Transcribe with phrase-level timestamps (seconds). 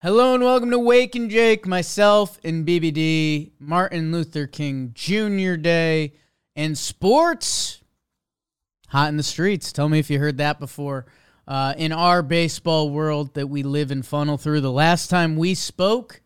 [0.00, 5.56] Hello and welcome to Wake and Jake, myself and BBD, Martin Luther King Jr.
[5.56, 6.12] Day,
[6.54, 7.82] and sports.
[8.90, 9.72] Hot in the streets.
[9.72, 11.06] Tell me if you heard that before.
[11.48, 15.52] Uh, in our baseball world that we live and funnel through, the last time we
[15.52, 16.20] spoke,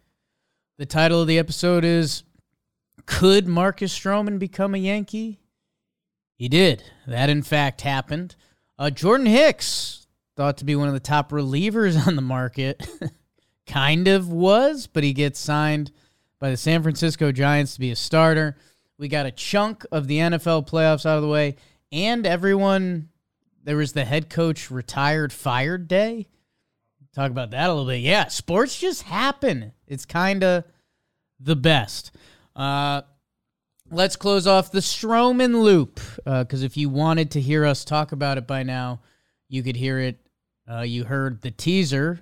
[0.76, 2.24] the title of the episode is
[3.06, 5.40] Could Marcus Stroman become a Yankee?
[6.36, 6.84] He did.
[7.06, 8.36] That, in fact, happened.
[8.78, 12.86] Uh, Jordan Hicks, thought to be one of the top relievers on the market.
[13.72, 15.90] Kind of was, but he gets signed
[16.38, 18.56] by the San Francisco Giants to be a starter.
[18.98, 21.56] We got a chunk of the NFL playoffs out of the way,
[21.90, 23.08] and everyone.
[23.64, 26.26] There was the head coach retired fired day.
[27.14, 28.00] Talk about that a little bit.
[28.00, 29.72] Yeah, sports just happen.
[29.86, 30.64] It's kind of
[31.38, 32.10] the best.
[32.56, 33.02] Uh,
[33.88, 38.10] let's close off the Stroman loop because uh, if you wanted to hear us talk
[38.10, 39.00] about it by now,
[39.48, 40.18] you could hear it.
[40.68, 42.20] Uh, you heard the teaser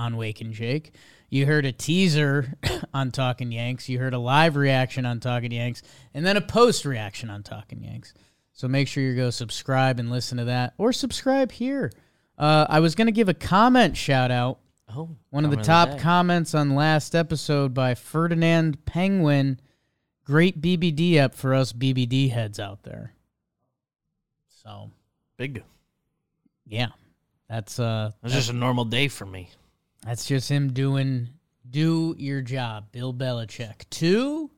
[0.00, 0.92] on Wake and Jake.
[1.28, 2.54] You heard a teaser
[2.94, 3.88] on Talking Yanks.
[3.88, 5.82] You heard a live reaction on Talking Yanks,
[6.14, 8.14] and then a post reaction on Talking Yanks.
[8.52, 11.92] So make sure you go subscribe and listen to that, or subscribe here.
[12.36, 14.58] Uh, I was going to give a comment shout out.
[14.94, 15.98] Oh, One of the top day.
[15.98, 19.60] comments on last episode by Ferdinand Penguin.
[20.24, 23.14] Great BBD up for us BBD heads out there.
[24.62, 24.90] So
[25.36, 25.62] big.
[26.66, 26.88] yeah,
[27.48, 29.48] that's uh, It was just a normal day for me.
[30.04, 31.28] That's just him doing
[31.68, 33.88] do your job, Bill Belichick.
[33.90, 34.50] To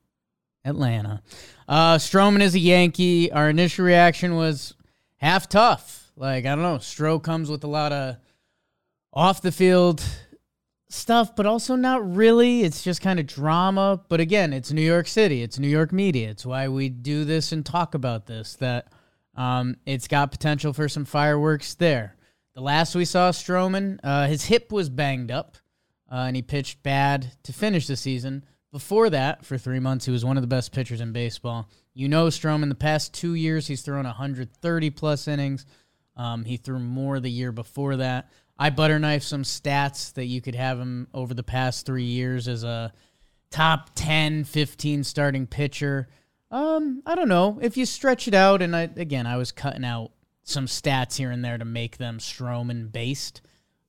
[0.65, 1.23] Atlanta.
[1.69, 3.33] Uh Stroman is a Yankee.
[3.33, 4.75] Our initial reaction was
[5.17, 6.13] half tough.
[6.17, 8.17] Like, I don't know, Stro comes with a lot of
[9.13, 10.03] off the field
[10.89, 12.63] stuff, but also not really.
[12.63, 14.01] It's just kind of drama.
[14.09, 15.43] But again, it's New York City.
[15.43, 16.31] It's New York media.
[16.31, 18.55] It's why we do this and talk about this.
[18.57, 18.93] That
[19.35, 22.17] um, it's got potential for some fireworks there.
[22.55, 25.57] The last we saw Stroman, uh, his hip was banged up,
[26.11, 28.45] uh, and he pitched bad to finish the season.
[28.71, 31.69] Before that, for three months, he was one of the best pitchers in baseball.
[31.95, 32.69] You know, Stroman.
[32.69, 35.65] The past two years, he's thrown 130 plus innings.
[36.17, 38.31] Um, he threw more the year before that.
[38.59, 42.65] I butterknife some stats that you could have him over the past three years as
[42.65, 42.93] a
[43.51, 46.09] top 10, 15 starting pitcher.
[46.51, 49.85] Um, I don't know if you stretch it out, and I again, I was cutting
[49.85, 50.13] out
[50.45, 53.43] some stats here and there to make them Stroman based.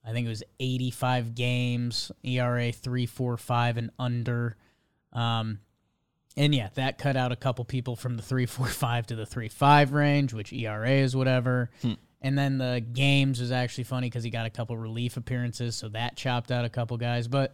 [0.06, 4.58] I think it was 85 games, ERA 3.45 and under.
[5.14, 5.59] Um,
[6.36, 10.34] and yeah, that cut out a couple people from the 3.45 to the 3.5 range,
[10.34, 11.69] which ERA is whatever.
[12.22, 15.90] And then the games was actually funny because he got a couple relief appearances, so
[15.90, 17.28] that chopped out a couple guys.
[17.28, 17.53] But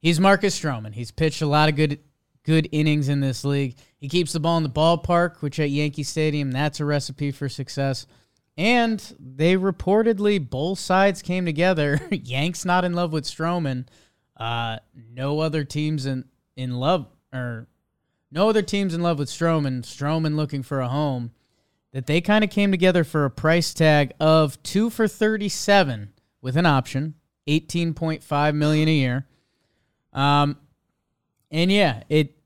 [0.00, 0.92] he's Marcus Stroman.
[0.92, 2.00] He's pitched a lot of good
[2.44, 3.76] good innings in this league.
[3.98, 7.48] He keeps the ball in the ballpark, which at Yankee Stadium, that's a recipe for
[7.48, 8.06] success.
[8.60, 11.98] And they reportedly both sides came together.
[12.10, 13.86] Yanks not in love with Stroman.
[14.36, 14.80] Uh,
[15.14, 16.26] no other teams in
[16.56, 17.68] in love or
[18.30, 19.80] no other teams in love with Stroman.
[19.80, 21.30] Stroman looking for a home.
[21.92, 26.54] That they kind of came together for a price tag of two for thirty-seven with
[26.58, 27.14] an option,
[27.46, 29.26] eighteen point five million a year.
[30.12, 30.58] Um,
[31.50, 32.36] and yeah, it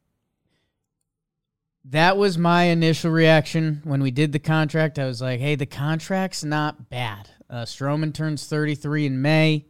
[1.86, 4.98] that was my initial reaction when we did the contract.
[4.98, 7.28] I was like, hey, the contract's not bad.
[7.50, 9.66] Uh, turns 33 in May,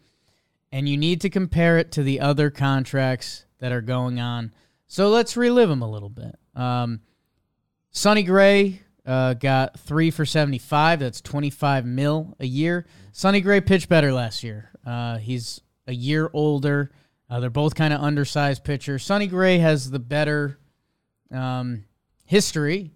[0.71, 4.53] and you need to compare it to the other contracts that are going on.
[4.87, 6.37] So let's relive them a little bit.
[6.55, 7.01] Um,
[7.91, 11.01] Sonny Gray uh, got three for 75.
[11.01, 12.87] That's 25 mil a year.
[13.13, 14.71] Sonny Gray pitched better last year.
[14.87, 16.91] Uh, he's a year older.
[17.29, 19.03] Uh, they're both kind of undersized pitchers.
[19.03, 20.59] Sonny Gray has the better
[21.31, 21.85] um,
[22.25, 22.93] history,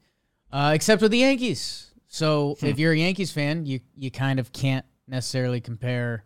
[0.53, 1.91] uh, except with the Yankees.
[2.09, 6.25] So if you're a Yankees fan, you you kind of can't necessarily compare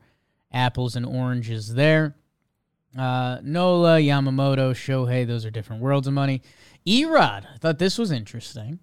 [0.53, 2.15] apples and oranges there.
[2.97, 6.43] Uh, Nola, Yamamoto, Shohei, those are different worlds of money.
[6.87, 8.81] Erod, I thought this was interesting.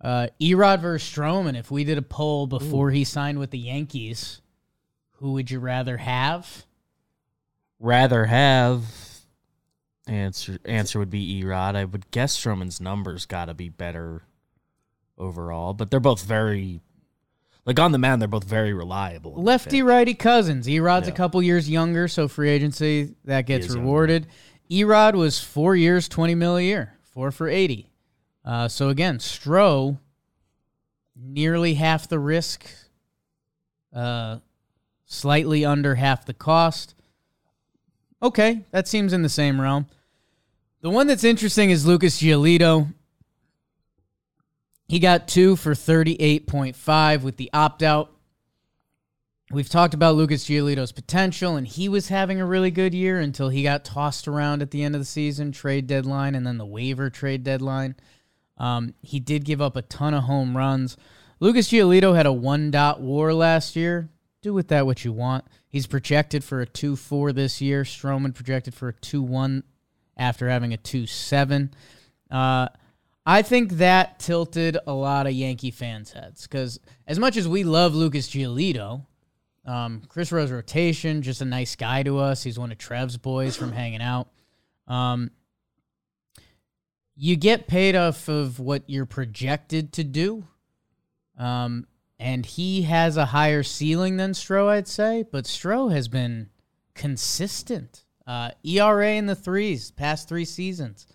[0.00, 1.58] Uh, Erod versus Stroman.
[1.58, 4.40] If we did a poll before he signed with the Yankees,
[5.12, 6.64] who would you rather have?
[7.78, 8.84] Rather have
[10.06, 11.76] answer answer would be Erod.
[11.76, 14.22] I would guess Stroman's numbers got to be better
[15.18, 16.80] overall, but they're both very
[17.64, 18.22] like on the mound.
[18.22, 19.34] They're both very reliable.
[19.34, 20.66] Lefty righty cousins.
[20.66, 23.82] Erod's a couple years younger, so free agency that gets is younger.
[23.82, 24.26] rewarded.
[24.70, 27.90] Erod was four years, twenty mil a year, four for eighty.
[28.44, 29.98] Uh, so again, Stro,
[31.16, 32.66] nearly half the risk,
[33.92, 34.38] uh,
[35.04, 36.94] slightly under half the cost.
[38.22, 39.86] Okay, that seems in the same realm.
[40.82, 42.92] The one that's interesting is Lucas Giolito.
[44.88, 48.12] He got two for 38.5 with the opt out.
[49.50, 53.48] we've talked about Lucas Giolito's potential, and he was having a really good year until
[53.48, 56.66] he got tossed around at the end of the season, trade deadline, and then the
[56.66, 57.96] waiver trade deadline.
[58.58, 60.96] Um, he did give up a ton of home runs.
[61.40, 64.10] Lucas Giolito had a one dot war last year.
[64.42, 65.46] Do with that what you want.
[65.68, 67.82] He's projected for a 2 4 this year.
[67.82, 69.62] Stroman projected for a 2 1
[70.16, 71.72] after having a 2 7.
[72.30, 72.68] Uh,
[73.24, 77.64] I think that tilted a lot of Yankee fans' heads because as much as we
[77.64, 79.04] love Lucas Giolito,
[79.64, 82.44] um, Chris Rose rotation, just a nice guy to us.
[82.44, 84.28] He's one of Trev's boys from hanging out.
[84.86, 85.30] Um,
[87.16, 90.46] you get paid off of what you're projected to do.
[91.38, 91.86] Um,
[92.18, 96.50] and he has a higher ceiling than Stro, I'd say, but Stro has been
[96.94, 98.04] consistent.
[98.26, 101.06] Uh, ERA in the threes past three seasons.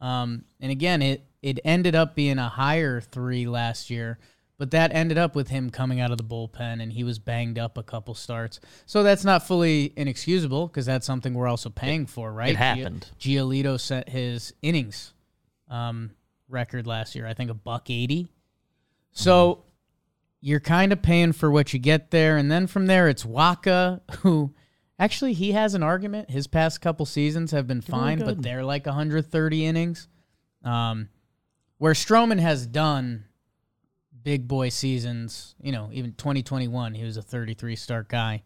[0.00, 4.18] Um, and again, it it ended up being a higher three last year,
[4.58, 7.58] but that ended up with him coming out of the bullpen and he was banged
[7.58, 8.60] up a couple starts.
[8.84, 12.50] So that's not fully inexcusable because that's something we're also paying for, right?
[12.50, 13.08] It happened.
[13.18, 15.14] Giolito set his innings
[15.70, 16.10] um,
[16.46, 18.28] record last year, I think a buck eighty.
[19.12, 19.62] So mm-hmm.
[20.42, 24.00] you're kind of paying for what you get there, and then from there it's Wacha,
[24.18, 24.52] who.
[25.00, 26.30] Actually, he has an argument.
[26.30, 30.06] His past couple seasons have been fine, but they're like 130 innings.
[30.62, 31.08] Um,
[31.78, 33.24] where Stroman has done
[34.22, 38.42] big boy seasons, you know, even 2021, he was a 33 start guy.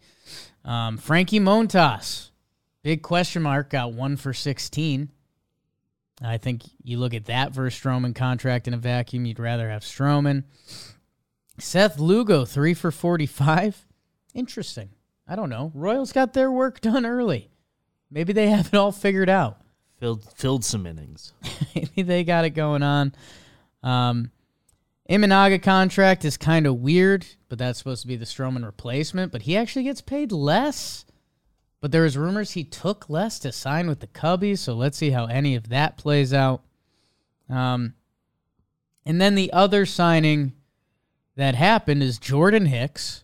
[0.65, 2.31] Um, Frankie Montas,
[2.85, 5.11] big question mark, got one for 16.
[6.23, 9.83] I think you look at that versus Stroman contract in a vacuum, you'd rather have
[9.83, 10.45] Stroman.
[11.59, 13.85] Seth Lugo, three for 45.
[14.35, 14.91] Interesting.
[15.27, 15.73] I don't know.
[15.75, 17.51] Royals got their work done early.
[18.11, 19.59] Maybe they have it all figured out.
[19.99, 21.33] Filled filled some innings.
[21.75, 23.15] Maybe they got it going on.
[23.83, 24.31] Um,
[25.09, 29.33] Imanaga contract is kind of weird, but that's supposed to be the Stroman replacement.
[29.33, 31.05] But he actually gets paid less.
[31.81, 35.11] But there was rumors he took less to sign with the Cubbies, so let's see
[35.11, 36.63] how any of that plays out.
[37.51, 37.93] Um,
[39.05, 40.55] and then the other signing
[41.37, 43.24] that happened is Jordan Hicks,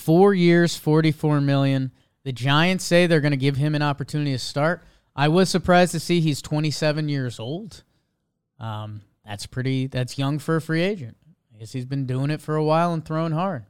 [0.00, 1.92] four years, forty-four million.
[2.24, 4.82] The Giants say they're going to give him an opportunity to start.
[5.16, 7.82] I was surprised to see he's 27 years old.
[8.58, 9.86] Um, that's pretty.
[9.86, 11.16] That's young for a free agent.
[11.54, 13.64] I guess he's been doing it for a while and throwing hard.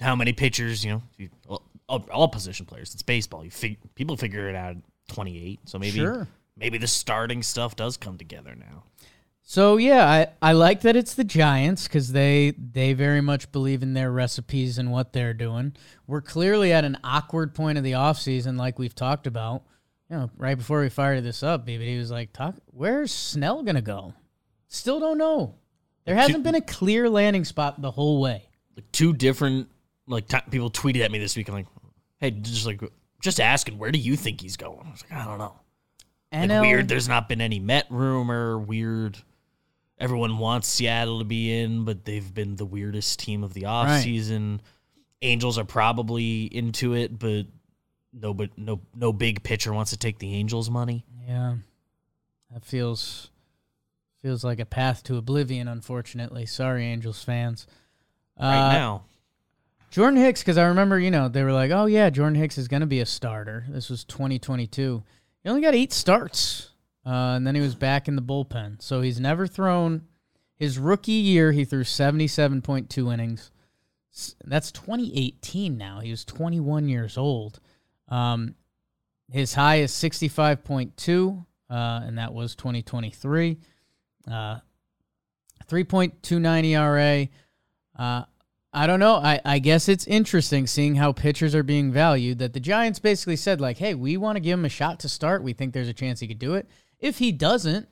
[0.00, 0.84] How many pitchers?
[0.84, 1.02] You
[1.48, 2.94] know, all, all position players.
[2.94, 3.44] It's baseball.
[3.44, 5.60] You fig, people figure it out at 28.
[5.64, 6.28] So maybe sure.
[6.56, 8.84] maybe the starting stuff does come together now.
[9.50, 13.82] So yeah, I, I like that it's the Giants because they they very much believe
[13.82, 15.74] in their recipes and what they're doing.
[16.06, 19.64] We're clearly at an awkward point of the offseason, like we've talked about.
[20.08, 23.82] You know, right before we fired this up, BBD was like, "Talk, where's Snell gonna
[23.82, 24.14] go?
[24.68, 25.56] Still don't know.
[26.04, 28.50] There hasn't been a clear landing spot the whole way.
[28.76, 29.68] Like two different
[30.06, 31.48] like t- people tweeted at me this week.
[31.48, 31.66] I'm like,
[32.20, 32.80] hey, just like
[33.20, 34.86] just asking, where do you think he's going?
[34.86, 35.58] I was like, I don't know.
[36.32, 36.86] NL, weird.
[36.86, 38.56] There's not been any Met rumor.
[38.56, 39.20] Weird
[40.00, 44.52] everyone wants Seattle to be in, but they've been the weirdest team of the offseason.
[44.52, 44.60] Right.
[45.22, 47.46] Angels are probably into it, but
[48.12, 51.04] no but no no big pitcher wants to take the Angels money.
[51.28, 51.56] Yeah.
[52.50, 53.30] That feels
[54.22, 56.46] feels like a path to oblivion, unfortunately.
[56.46, 57.66] Sorry, Angels fans.
[58.38, 59.04] Right uh, now.
[59.90, 62.68] Jordan Hicks, because I remember, you know, they were like, oh, yeah, Jordan Hicks is
[62.68, 63.64] going to be a starter.
[63.68, 65.02] This was 2022.
[65.42, 66.69] He only got eight starts.
[67.04, 68.80] Uh, and then he was back in the bullpen.
[68.82, 70.02] So he's never thrown.
[70.56, 73.50] His rookie year, he threw 77.2 innings.
[74.44, 76.00] That's 2018 now.
[76.00, 77.60] He was 21 years old.
[78.08, 78.56] Um,
[79.30, 83.58] his high is 65.2, uh, and that was 2023.
[84.30, 84.58] Uh,
[85.68, 87.28] 3.29 ERA.
[87.96, 88.24] Uh,
[88.72, 89.14] I don't know.
[89.14, 92.38] I, I guess it's interesting seeing how pitchers are being valued.
[92.38, 95.08] That the Giants basically said, like, hey, we want to give him a shot to
[95.08, 95.42] start.
[95.42, 96.68] We think there's a chance he could do it.
[97.00, 97.88] If he doesn't,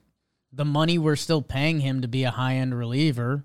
[0.52, 3.44] the money we're still paying him to be a high end reliever,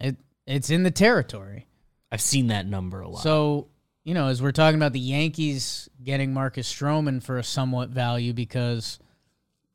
[0.00, 0.16] it
[0.46, 1.66] it's in the territory.
[2.10, 3.22] I've seen that number a lot.
[3.22, 3.68] So,
[4.02, 8.32] you know, as we're talking about the Yankees getting Marcus Stroman for a somewhat value
[8.32, 8.98] because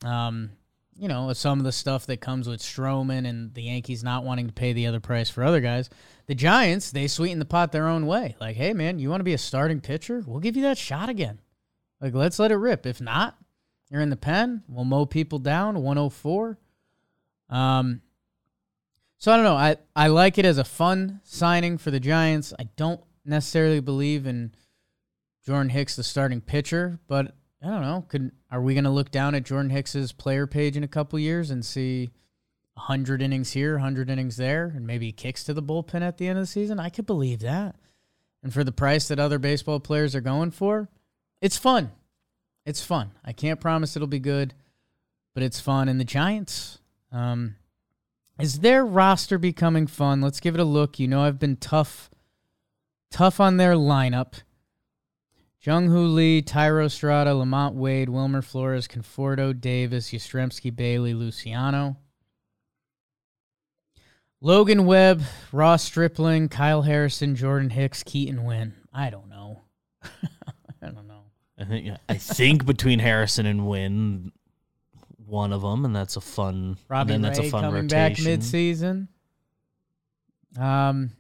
[0.04, 0.52] um,
[0.98, 4.48] you know, some of the stuff that comes with Stroman and the Yankees not wanting
[4.48, 5.90] to pay the other price for other guys.
[6.28, 8.36] The Giants, they sweeten the pot their own way.
[8.40, 10.24] Like, hey man, you want to be a starting pitcher?
[10.26, 11.40] We'll give you that shot again.
[12.00, 12.86] Like, let's let it rip.
[12.86, 13.38] If not,
[13.94, 14.64] you're in the pen.
[14.68, 15.76] We'll mow people down.
[15.76, 16.58] 104.
[17.48, 18.02] Um,
[19.20, 19.56] so I don't know.
[19.56, 22.56] I, I like it as a fun signing for the Giants.
[22.58, 24.56] I don't necessarily believe in
[25.46, 28.04] Jordan Hicks, the starting pitcher, but I don't know.
[28.08, 31.20] Could are we going to look down at Jordan Hicks's player page in a couple
[31.20, 32.10] years and see
[32.74, 36.40] 100 innings here, 100 innings there, and maybe kicks to the bullpen at the end
[36.40, 36.80] of the season.
[36.80, 37.76] I could believe that.
[38.42, 40.90] And for the price that other baseball players are going for,
[41.42, 41.92] it's fun.
[42.66, 43.12] It's fun.
[43.24, 44.54] I can't promise it'll be good,
[45.34, 45.90] but it's fun.
[45.90, 46.80] And the Giants,
[47.12, 47.56] um,
[48.40, 50.22] is their roster becoming fun?
[50.22, 51.00] Let's give it a look.
[51.00, 52.10] You know, I've been tough,
[53.12, 54.42] tough on their lineup.
[55.62, 61.98] Jung Hoo Lee, Thairo Estrada, LaMonte Wade, Wilmer Flores, Conforto, Davis, Yastrzemski, Bailey, Luciano.
[64.42, 65.22] Logan Webb,
[65.54, 68.74] Ross Stripling, Kyle Harrison, Jordan Hicks, Keaton Winn.
[68.92, 69.62] I don't know.
[71.66, 71.98] I don't know.
[72.10, 74.32] I think I think between Harrison and Winn,
[75.26, 76.78] one of them, and that's a fun.
[76.90, 77.90] Robbie then Ray that's a fun coming rotation.
[77.90, 79.08] back mid-season.
[80.60, 81.12] Um,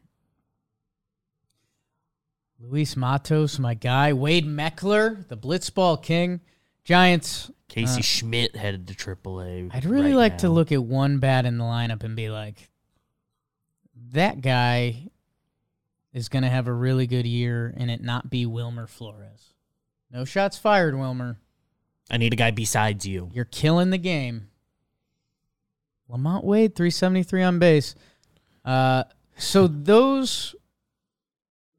[2.59, 4.13] Luis Matos, my guy.
[4.13, 6.41] Wade Meckler, the blitzball king.
[6.83, 7.51] Giants.
[7.67, 9.71] Casey Uh, Schmitt headed to AAA.
[9.73, 12.69] I'd really right like to look at one bat in the lineup and be like,
[14.11, 15.07] that guy
[16.13, 19.52] is going to have a really good year and it not be Wilmer Flores.
[20.13, 21.37] No shots fired, Wilmer.
[22.11, 23.31] I need a guy besides you.
[23.33, 24.49] You're killing the game.
[26.07, 27.95] LaMonte Wade, 373 on base.
[28.63, 29.05] Uh,
[29.35, 30.53] so those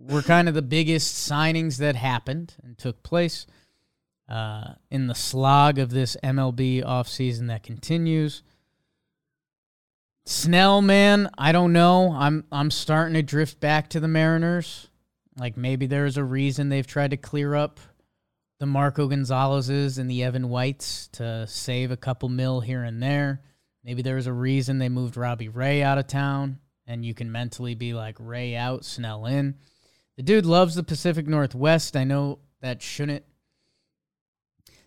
[0.00, 3.46] were kind of the biggest signings that happened and took place
[4.28, 8.42] uh, in the slog of this MLB offseason that continues.
[10.26, 12.12] Snell, man, I don't know.
[12.12, 14.88] I'm I'm starting to drift back to the Mariners.
[15.36, 17.78] Like maybe there's a reason they've tried to clear up
[18.64, 23.42] the Marco Gonzalez's and the Evan Whites to save a couple mil here and there.
[23.84, 27.30] Maybe there was a reason they moved Robbie Ray out of town, and you can
[27.30, 29.56] mentally be like Ray out, Snell in.
[30.16, 31.94] The dude loves the Pacific Northwest.
[31.94, 33.26] I know that shouldn't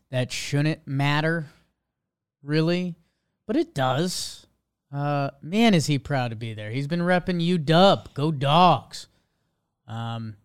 [0.10, 1.46] that shouldn't matter,
[2.41, 2.96] really,
[3.46, 4.48] but it does.
[4.91, 6.72] Uh, man, is he proud to be there?
[6.72, 8.12] He's been repping UW.
[8.15, 9.07] Go dogs.
[9.88, 10.38] Um,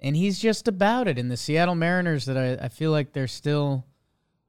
[0.00, 1.18] and he's just about it.
[1.18, 3.84] And the Seattle Mariners, that I, I feel like they're still,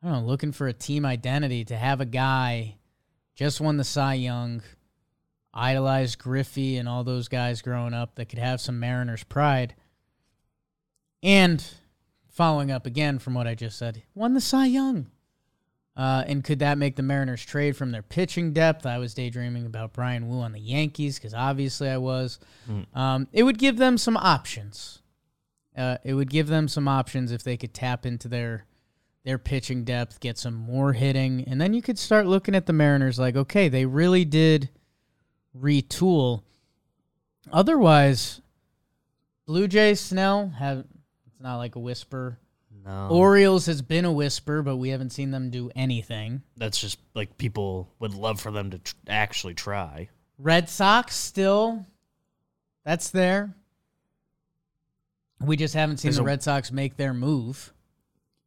[0.04, 2.78] I don't know, looking for a team identity to have a guy
[3.36, 4.62] just won the Cy Young,
[5.54, 9.76] idolized Griffey and all those guys growing up that could have some Mariners pride.
[11.24, 11.66] And
[12.30, 15.08] following up again from what I just said, won the Cy Young.
[15.98, 18.86] Uh, and could that make the Mariners trade from their pitching depth?
[18.86, 22.38] I was daydreaming about Bryan Woo on the Yankees because obviously I was.
[22.94, 25.00] Um, it would give them some options.
[25.76, 28.66] Uh, it would give them some options if they could tap into their
[29.24, 32.74] their pitching depth, get some more hitting, and then you could start looking at the
[32.74, 34.70] Mariners like, okay, they really did
[35.60, 36.44] retool.
[37.52, 38.42] Otherwise,
[39.48, 40.86] Blue Jays Snell have
[41.26, 42.40] it's not like a whisper.
[42.86, 46.44] No, Orioles has been a whisper, but we haven't seen them do anything.
[46.56, 50.10] that's just like people would love for them to tr- actually try.
[50.38, 51.84] Red Sox still,
[52.84, 53.56] that's there.
[55.42, 57.74] We just haven't seen There's the a- Red Sox make their move.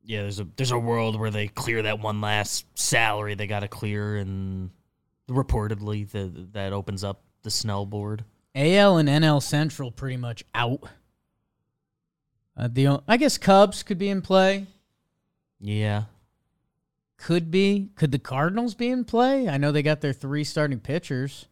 [0.03, 3.61] Yeah, there's a there's a world where they clear that one last salary they got
[3.61, 4.71] to clear, and
[5.29, 8.25] reportedly the that opens up the Snell board.
[8.55, 10.85] AL and NL Central pretty much out.
[12.57, 14.67] Uh, the o- I guess Cubs could be in play.
[15.61, 16.05] Yeah,
[17.19, 17.91] Could be.
[17.97, 19.49] Could the Cardinals be in play?
[19.49, 21.47] I know they got their three starting pitchers.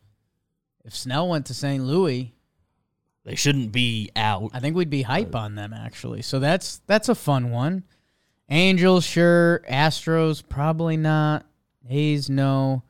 [0.85, 1.85] If Snell went to St.
[1.85, 2.33] Louis,
[3.27, 4.53] they shouldn't be out.
[4.55, 6.23] I think we'd be hype on them actually.
[6.23, 7.85] So that's that's a fun one.
[8.49, 9.63] Angels, sure.
[9.69, 11.45] Astros, probably not.
[11.91, 12.83] A's, no.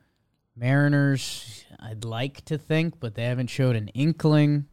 [0.55, 4.67] Mariners, I'd like to think, but they haven't showed an inkling.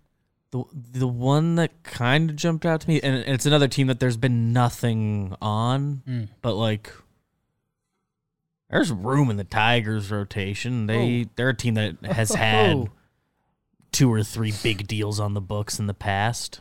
[0.51, 3.99] The the one that kind of jumped out to me, and it's another team that
[4.01, 6.29] there's been nothing on, Mm.
[6.43, 6.93] but like
[8.71, 10.87] there's room in the Tigers rotation.
[10.87, 12.89] They they're a team that has had Oh.
[13.95, 16.61] Two or three big deals on the books in the past.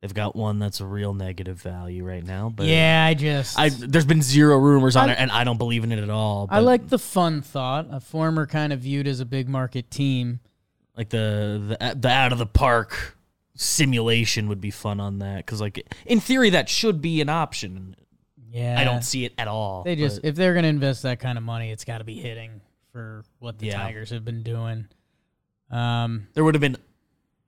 [0.00, 3.68] They've got one that's a real negative value right now, but yeah, I just I
[3.68, 6.46] there's been zero rumors on I- it, and I don't believe in it at all.
[6.50, 7.88] I like the fun thought.
[7.90, 10.38] A former kind of viewed as a big market team.
[10.96, 13.16] like the the the out of the park
[13.56, 17.96] simulation would be fun on that because like in theory that should be an option.
[18.52, 19.82] Yeah, I don't see it at all.
[19.82, 22.14] They just but if they're gonna invest that kind of money, it's got to be
[22.20, 22.60] hitting
[22.92, 23.78] for what the Yeah.
[23.82, 24.86] Tigers have been doing.
[25.70, 26.78] Um, there would have been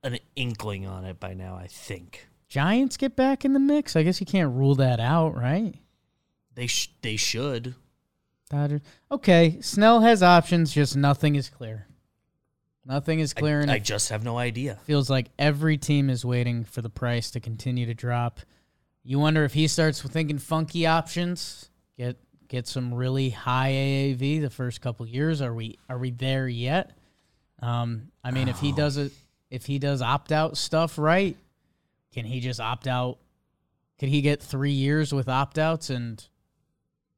[0.03, 1.55] an inkling on it by now.
[1.55, 3.95] I think Giants get back in the mix.
[3.95, 5.75] I guess you can't rule that out, right?
[6.53, 7.75] they sh- they should.
[8.49, 8.81] Dodgers.
[9.09, 11.87] Okay, Snell has options, just nothing is clear.
[12.85, 14.79] Nothing is clear, and I just have no idea.
[14.83, 18.39] feels like every team is waiting for the price to continue to drop.
[19.03, 22.17] You wonder if he starts thinking funky options, get
[22.49, 25.41] get some really high AAV the first couple years.
[25.41, 26.91] Are we are we there yet?
[27.61, 29.11] Um, I mean, if he does it,
[29.49, 31.35] if he does opt out stuff right,
[32.13, 33.17] can he just opt out?
[33.99, 36.23] Could he get three years with opt outs and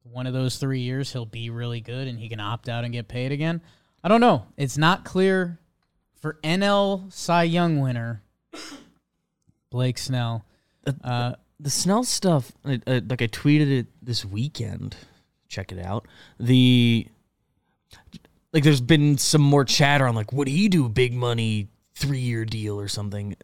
[0.03, 2.91] one of those three years he'll be really good and he can opt out and
[2.91, 3.61] get paid again?
[4.03, 4.47] I don't know.
[4.57, 5.59] It's not clear
[6.19, 8.21] for NL Cy Young winner
[9.69, 10.45] Blake Snell.
[11.03, 14.95] Uh, the Snell stuff, I, I, like I tweeted it this weekend.
[15.47, 16.07] Check it out.
[16.39, 17.07] The
[18.53, 22.45] like, there's been some more chatter on like, would he do big money three year
[22.45, 23.35] deal or something?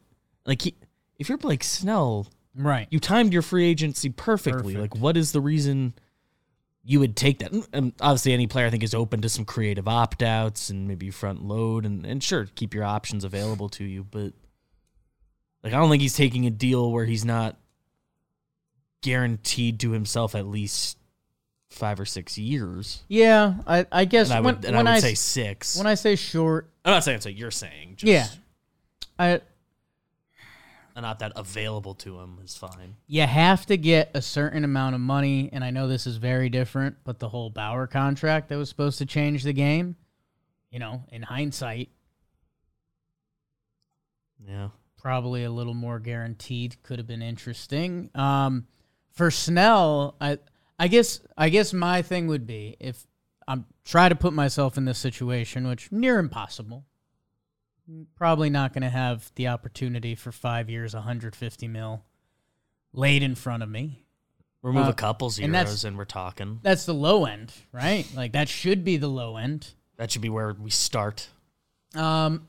[0.46, 0.76] Like, he,
[1.18, 2.88] if you're Blake Snell, right?
[2.92, 4.76] you timed your free agency perfectly.
[4.76, 4.94] Perfect.
[4.94, 5.94] Like, what is the reason
[6.84, 7.52] you would take that?
[7.74, 11.10] And obviously, any player I think is open to some creative opt outs and maybe
[11.10, 14.04] front load and, and sure, keep your options available to you.
[14.04, 14.34] But
[15.64, 17.58] like, I don't think he's taking a deal where he's not
[19.02, 20.99] guaranteed to himself at least
[21.70, 23.04] five or six years.
[23.08, 25.78] Yeah, I, I guess And I when, would, and when I would say s- six.
[25.78, 27.94] when I say short, I'm not saying it's what you're saying.
[27.98, 28.28] Just yeah,
[29.20, 29.42] I am
[31.04, 32.96] Not that available to him is fine.
[33.08, 36.50] you have to get a certain amount of money, and I know this is very
[36.50, 39.96] different, but the whole Bauer contract that was supposed to change the game,
[40.72, 41.90] you know, in hindsight,
[44.46, 44.70] Yeah.
[44.98, 48.10] probably a little more guaranteed could have been interesting.
[48.16, 48.68] Um,
[49.12, 50.40] for Snell, I
[50.80, 53.06] I guess I guess my thing would be if
[53.48, 56.86] I'm try to put myself in this situation, which near impossible.
[58.16, 62.06] Probably not going to have the opportunity for five years, 150 mil
[62.94, 64.06] laid in front of me.
[64.62, 66.60] Remove Uh, a couple zeros and and we're talking.
[66.62, 68.06] That's the low end, right?
[68.16, 69.74] Like that should be the low end.
[69.98, 71.30] That should be where we start.
[71.96, 72.48] Um,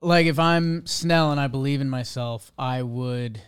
[0.00, 3.40] like if I'm Snell and I believe in myself, I would.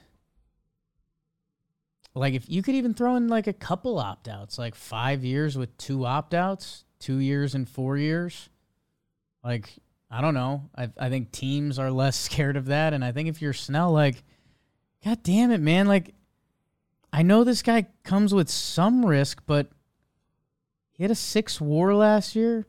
[2.14, 5.58] Like if you could even throw in like a couple opt outs, like five years
[5.58, 8.48] with two opt outs, two years and four years.
[9.42, 9.70] Like
[10.10, 10.70] I don't know.
[10.76, 13.92] I I think teams are less scared of that, and I think if you're Snell,
[13.92, 14.22] like,
[15.04, 16.14] god damn it, man, like.
[17.12, 19.68] I know this guy comes with some risk, but
[20.94, 22.66] he had a six war last year.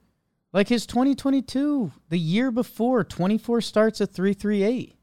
[0.54, 4.96] Like his 2022, the year before, 24 starts at 338.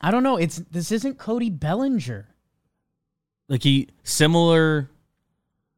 [0.00, 0.36] I don't know.
[0.36, 2.28] It's this isn't Cody Bellinger.
[3.50, 4.88] Like he similar.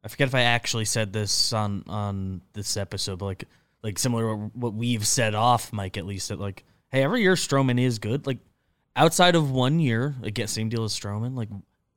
[0.05, 3.45] I forget if I actually said this on on this episode, but like
[3.83, 7.35] like similar to what we've said off Mike at least that like hey every year
[7.35, 8.39] Stroman is good like
[8.95, 11.49] outside of one year again same deal as Stroman like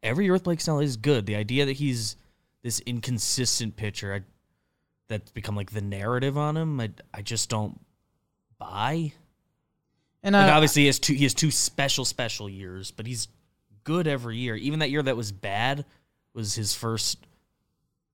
[0.02, 1.26] every year with Blake Snell is good.
[1.26, 2.16] The idea that he's
[2.64, 4.22] this inconsistent pitcher I,
[5.10, 7.80] that's become like the narrative on him I I just don't
[8.58, 9.12] buy.
[10.24, 13.28] And Like I, obviously he has two he has two special special years, but he's
[13.86, 14.56] good every year.
[14.56, 15.86] Even that year that was bad
[16.34, 17.26] was his first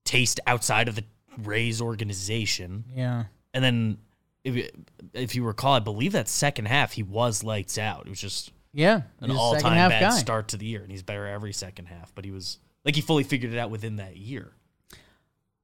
[0.06, 1.04] taste outside of the
[1.42, 2.84] Rays organization.
[2.94, 3.24] yeah.
[3.54, 3.98] And then
[4.44, 4.70] if you,
[5.14, 8.06] if you recall, I believe that second half he was lights out.
[8.06, 9.02] It was just Yeah.
[9.20, 10.10] an all time bad guy.
[10.12, 12.14] start to the year, and he's better every second half.
[12.16, 14.54] But he was like he fully figured it out within that year.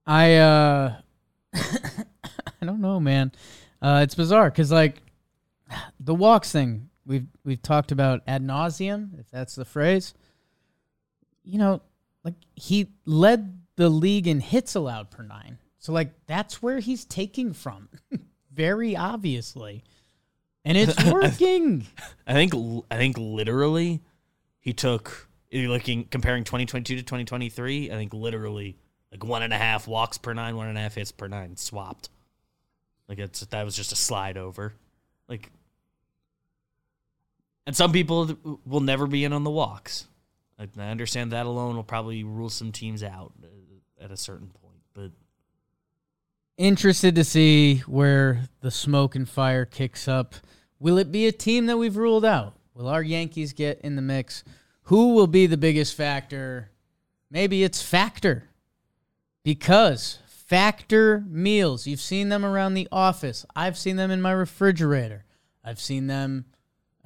[0.06, 0.96] I uh
[1.54, 3.32] I don't know, man.
[3.82, 5.02] Uh it's bizarre cuz like
[6.00, 10.13] the walks thing we've we've talked about ad nauseum, if that's the phrase.
[11.43, 11.82] You know,
[12.24, 15.58] like he led the league in hits allowed per 9.
[15.80, 17.89] So like that's where he's taking from.
[18.52, 19.84] Very obviously.
[20.65, 21.88] And it's working.
[22.28, 22.54] I think
[22.91, 24.02] I think literally
[24.60, 27.89] he took you're looking comparing 2022 to 2023.
[27.89, 28.78] I think literally
[29.12, 31.56] like one and a half walks per nine, one and a half hits per nine
[31.56, 32.10] swapped.
[33.08, 34.74] Like it's that was just a slide over.
[35.30, 35.52] Like,
[37.67, 40.08] and some people will never be in on the walks.
[40.58, 44.80] I, understand that alone will probably rule some teams out uh, at a certain point,
[44.95, 45.12] but
[46.58, 50.34] Interested to see where the smoke and fire kicks up.
[50.80, 52.56] Will it be a team that we've ruled out?
[52.73, 54.43] Will our Yankees get in the mix?
[54.84, 56.71] Who will be the biggest factor?
[57.30, 58.49] Maybe it's Factor.
[59.43, 63.45] Because Factor meals, you've seen them around the office.
[63.56, 65.25] I've seen them in my refrigerator.
[65.63, 66.45] I've seen them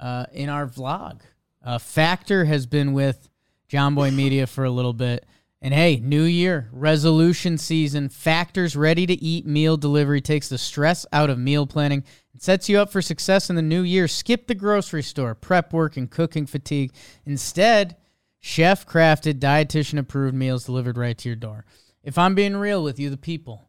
[0.02, 1.20] uh, in our vlog.
[1.64, 3.30] Uh, Factor has been with
[3.70, 5.24] Jomboy Media for a little bit.
[5.64, 11.06] And hey, new year, resolution season, Factor's ready to eat meal delivery takes the stress
[11.12, 14.08] out of meal planning and sets you up for success in the new year.
[14.08, 16.92] Skip the grocery store, prep work, and cooking fatigue.
[17.24, 17.96] Instead,
[18.40, 21.64] chef crafted, dietitian approved meals delivered right to your door.
[22.02, 23.68] If I'm being real with you, the people,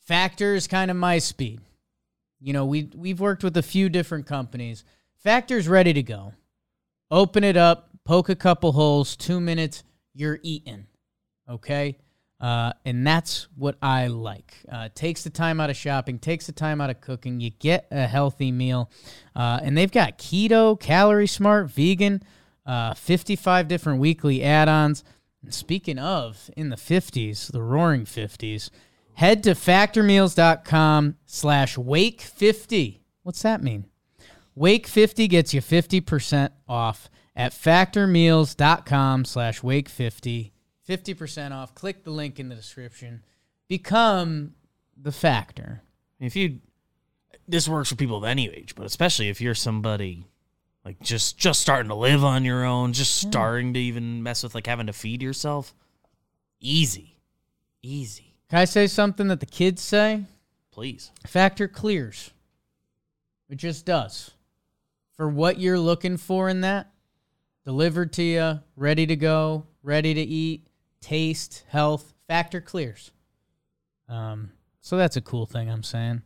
[0.00, 1.60] Factor is kind of my speed.
[2.40, 4.82] You know, we we've worked with a few different companies.
[5.22, 6.32] Factor's ready to go.
[7.10, 10.86] Open it up, poke a couple holes, two minutes, you're eating.
[11.46, 11.98] Okay.
[12.40, 14.54] Uh, and that's what I like.
[14.72, 17.38] Uh, takes the time out of shopping, takes the time out of cooking.
[17.38, 18.90] You get a healthy meal.
[19.36, 22.22] Uh, and they've got keto, calorie smart, vegan,
[22.64, 25.04] uh, 55 different weekly add ons.
[25.50, 28.70] Speaking of in the 50s, the roaring 50s,
[29.14, 33.00] head to factormeals.com slash wake50.
[33.22, 33.84] What's that mean?
[34.60, 40.50] Wake50 gets you 50% off at factormeals.com slash wake50.
[40.86, 41.74] 50% off.
[41.74, 43.22] Click the link in the description.
[43.68, 44.54] Become
[45.00, 45.82] the factor.
[46.18, 46.58] If you,
[47.48, 50.26] this works for people of any age, but especially if you're somebody
[50.84, 54.54] like just just starting to live on your own, just starting to even mess with
[54.54, 55.74] like having to feed yourself.
[56.58, 57.18] Easy,
[57.82, 58.34] easy.
[58.48, 60.24] Can I say something that the kids say?
[60.70, 61.10] Please.
[61.26, 62.30] Factor clears.
[63.48, 64.32] It just does.
[65.20, 66.90] For what you're looking for in that,
[67.66, 70.66] delivered to you, ready to go, ready to eat,
[71.02, 73.10] taste, health, factor clears.
[74.08, 76.22] Um, so that's a cool thing I'm saying.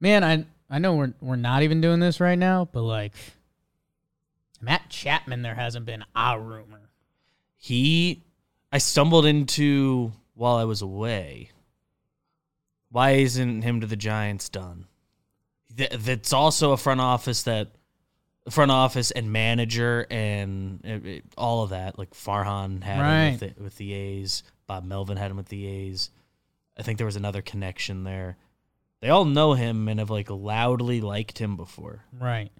[0.00, 3.14] Man, I I know we're we're not even doing this right now, but like
[4.60, 6.90] Matt Chapman, there hasn't been a rumor.
[7.56, 8.22] He,
[8.70, 11.52] I stumbled into while I was away.
[12.90, 14.88] Why isn't him to the Giants done?
[15.74, 17.68] Th- That's also a front office that,
[18.50, 21.98] front office and manager and uh, uh, all of that.
[21.98, 24.42] Like Farhan had him with the, with the A's.
[24.66, 26.10] Bob Melvin had him with the A's.
[26.78, 28.36] I think there was another connection there.
[29.00, 32.50] They all know him and have like loudly liked him before Right.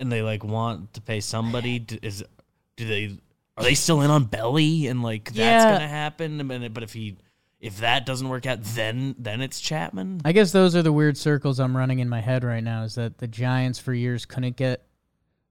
[0.00, 2.24] and they like want to pay somebody is
[2.76, 3.18] do they
[3.56, 5.72] are they still in on belly and like that's Yeah.
[5.72, 7.16] gonna happen but if he
[7.60, 11.16] if that doesn't work out then then it's chapman I guess those are the weird
[11.16, 12.82] circles I'm running in my head right now.
[12.82, 14.86] Is that the Giants for years couldn't get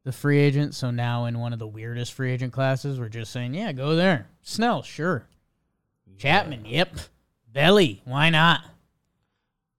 [0.04, 3.32] the free agent, so now in one of the weirdest free agent classes, we're just
[3.32, 4.28] saying, yeah, go there.
[4.44, 5.28] Snell, sure.
[6.20, 6.96] Chapman, yep.
[7.52, 8.62] Belly, why not?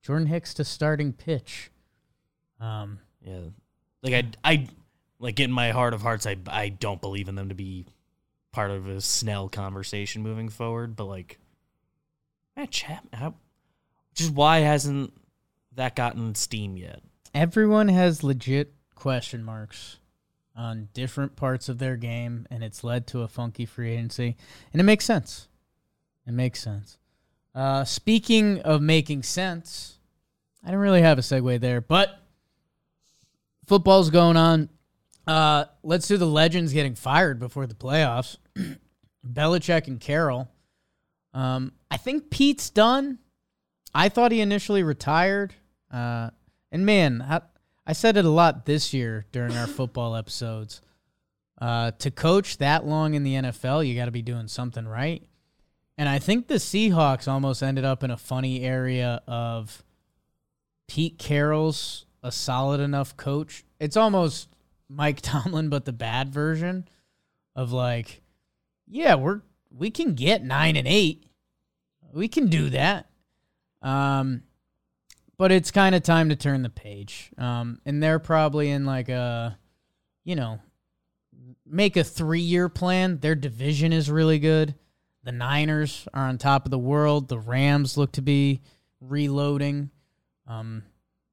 [0.03, 1.71] Jordan Hicks to starting pitch.
[2.61, 3.41] Um, yeah
[4.03, 4.69] like i i
[5.19, 7.87] like in my heart of hearts i i don't believe in them to be
[8.53, 11.39] part of a snell conversation moving forward but like
[12.57, 13.35] man chapman how,
[14.15, 15.13] just why hasn't
[15.75, 17.03] that gotten steam yet
[17.35, 19.99] everyone has legit question marks
[20.57, 24.37] on different parts of their game, and it's led to a funky free agency,
[24.73, 25.49] and it makes sense.
[26.27, 26.99] It makes sense.
[27.55, 29.99] Uh, speaking of making sense,
[30.65, 32.19] I don't really have a segue there, but
[33.67, 34.69] football's going on.
[35.27, 38.39] Uh, let's do the legends getting fired before the playoffs.
[39.27, 40.49] Belichick and Carroll.
[41.37, 43.19] Um, I think Pete's done.
[43.95, 45.53] I thought he initially retired.
[45.93, 46.31] Uh,
[46.73, 47.43] and man, I,
[47.87, 50.81] I said it a lot this year during our football episodes.
[51.61, 55.23] Uh, to coach that long in the NFL, you got to be doing something right.
[55.99, 59.83] And I think the Seahawks almost ended up in a funny area of
[60.89, 63.63] Pete Carroll's a solid enough coach.
[63.79, 64.49] It's almost
[64.89, 66.89] Mike Tomlin, but the bad version
[67.55, 68.23] of like,
[68.87, 69.43] yeah, we're
[69.77, 71.27] we can get nine and eight.
[72.13, 73.11] We can do that.
[73.83, 74.43] Um,
[75.37, 77.31] but it's kind of time to turn the page.
[77.37, 79.59] Um, and they're probably in like a,
[80.25, 80.61] you know,
[81.67, 83.19] make a three year plan.
[83.19, 84.75] Their division is really good.
[85.25, 87.29] The Niners are on top of the world.
[87.29, 88.63] The Rams look to be
[89.01, 89.91] reloading.
[90.47, 90.85] Um,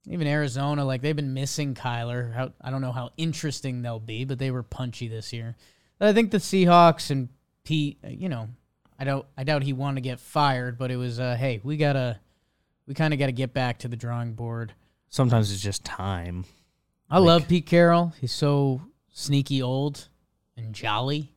[0.08, 2.34] even Arizona, like they've been missing Kyler.
[2.34, 5.56] How, I don't know how interesting they'll be, but they were punchy this year.
[6.02, 7.30] I think the Seahawks and
[7.64, 8.50] Pete, you know,
[9.00, 11.78] I don't, I doubt he wanted to get fired, but it was, uh, hey, we
[11.78, 12.20] gotta,
[12.88, 14.74] we kind of got to get back to the drawing board.
[15.10, 16.46] sometimes it's just time
[17.14, 18.12] I love Pete Carroll.
[18.20, 20.10] He's so sneaky old
[20.58, 21.36] and jolly.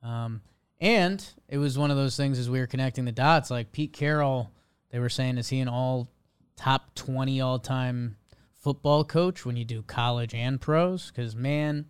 [0.00, 0.42] Um,
[0.80, 3.50] and it was one of those things as we were connecting the dots.
[3.50, 4.52] Like Pete Carroll,
[4.90, 6.08] they were saying, is he an all
[6.54, 8.16] top 20 all time
[8.60, 11.08] football coach when you do college and pros?
[11.10, 11.86] Because, man,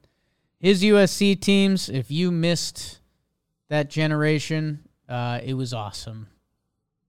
[0.59, 3.01] his USC teams, if you missed
[3.73, 6.27] that generation, uh, it was awesome.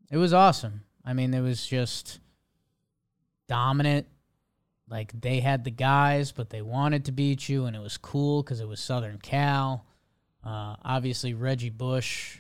[0.10, 0.86] It was awesome.
[1.04, 2.22] I mean, it was just
[3.50, 4.08] dominant
[4.90, 8.42] like they had the guys, but they wanted to beat you, and it was cool
[8.42, 9.86] because it was Southern Cal.
[10.42, 12.38] Uh, obviously, Reggie Bush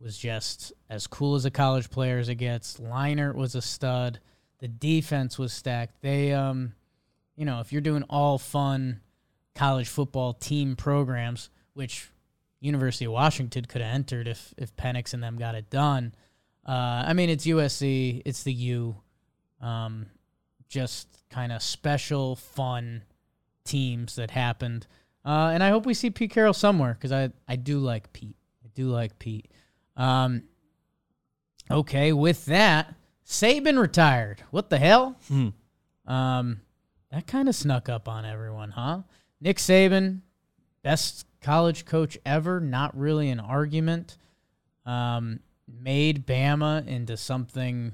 [0.00, 2.76] was just as cool as a college player as it gets.
[2.76, 4.20] Leinart was a stud.
[4.60, 6.02] The defense was stacked.
[6.02, 6.72] They, um,
[7.34, 9.00] you know, if you're doing all fun
[9.56, 12.12] college football team programs, which
[12.60, 16.14] University of Washington could have entered if if Penix and them got it done.
[16.66, 18.96] Uh, I mean, it's USC, it's the U.
[19.60, 20.06] Um,
[20.68, 23.02] just kind of special, fun
[23.64, 24.86] teams that happened.
[25.24, 28.36] Uh, and I hope we see Pete Carroll somewhere because I, I do like Pete.
[28.64, 29.50] I do like Pete.
[29.96, 30.42] Um,
[31.70, 32.94] okay, with that,
[33.26, 34.42] Saban retired.
[34.50, 35.16] What the hell?
[35.28, 35.48] Hmm.
[36.06, 36.60] Um,
[37.10, 39.02] that kind of snuck up on everyone, huh?
[39.40, 40.20] Nick Saban,
[40.86, 44.16] best college coach ever, not really an argument.
[44.84, 47.92] Um, made Bama into something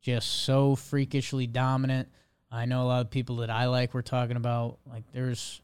[0.00, 2.08] just so freakishly dominant.
[2.50, 5.60] I know a lot of people that I like were talking about like there's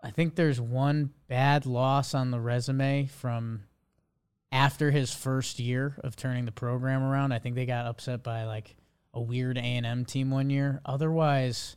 [0.00, 3.64] I think there's one bad loss on the resume from
[4.52, 7.32] after his first year of turning the program around.
[7.32, 8.76] I think they got upset by like
[9.12, 10.80] a weird A&M team one year.
[10.86, 11.76] Otherwise,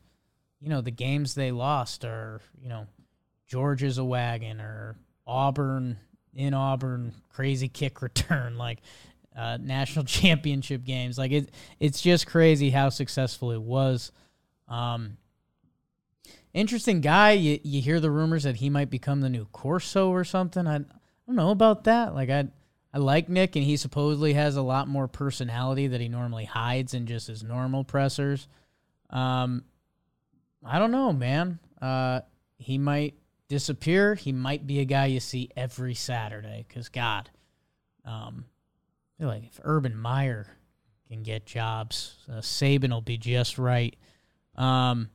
[0.59, 2.85] you know, the games they lost are, you know,
[3.47, 4.95] Georgia's a wagon or
[5.27, 5.97] Auburn
[6.33, 8.79] in Auburn crazy kick return like
[9.35, 11.17] uh, national championship games.
[11.17, 14.11] Like it, it's just crazy how successful it was.
[14.67, 15.17] Um,
[16.53, 17.31] interesting guy.
[17.31, 20.67] You, you hear the rumors that he might become the new Corso or something.
[20.67, 20.79] I, I
[21.27, 22.15] don't know about that.
[22.15, 22.47] Like I,
[22.93, 26.93] I like Nick, and he supposedly has a lot more personality that he normally hides
[26.93, 28.47] in just his normal pressers.
[29.09, 29.65] Um,
[30.63, 31.59] I don't know, man.
[31.81, 32.21] Uh,
[32.57, 33.15] he might
[33.47, 34.15] disappear.
[34.15, 36.65] He might be a guy you see every Saturday.
[36.73, 37.29] Cause God,
[38.03, 38.45] um,
[39.19, 40.47] like if Urban Meyer
[41.07, 43.95] can get jobs, uh, Saban will be just right.
[44.55, 45.09] Um,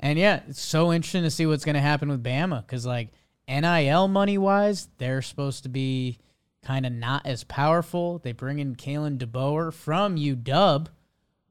[0.00, 3.10] and yeah, it's so interesting to see what's going to happen with Bama because, like,
[3.48, 6.18] NIL money wise, they're supposed to be
[6.64, 8.18] kind of not as powerful.
[8.18, 10.86] They bring in Kalen DeBoer from UW,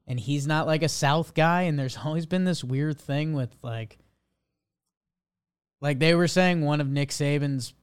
[0.06, 1.62] and he's not like a South guy.
[1.62, 3.98] And there's always been this weird thing with, like,
[5.84, 7.74] like they were saying, one of Nick Saban's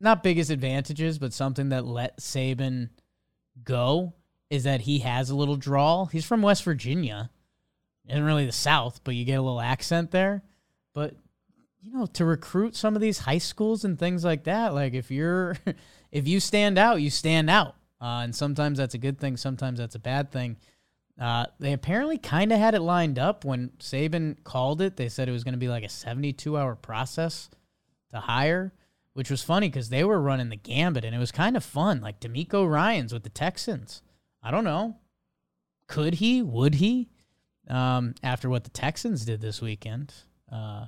[0.00, 2.88] not biggest advantages, but something that let Saban
[3.62, 4.14] go
[4.48, 6.06] is that he has a little drawl.
[6.06, 7.28] He's from West Virginia.
[8.08, 10.42] Isn't really the South, but you get a little accent there.
[10.94, 11.14] But
[11.82, 15.10] you know, to recruit some of these high schools and things like that, like if
[15.10, 15.58] you're
[16.10, 17.74] if you stand out, you stand out.
[18.00, 20.56] Uh, and sometimes that's a good thing, sometimes that's a bad thing.
[21.20, 24.96] Uh, they apparently kind of had it lined up when Saban called it.
[24.96, 27.50] They said it was going to be like a 72 hour process
[28.10, 28.72] to hire,
[29.12, 32.00] which was funny because they were running the gambit and it was kind of fun.
[32.00, 34.00] Like DeMeco Ryans with the Texans.
[34.42, 34.96] I don't know.
[35.88, 36.40] Could he?
[36.40, 37.10] Would he?
[37.68, 40.14] Um, after what the Texans did this weekend.
[40.50, 40.86] Uh,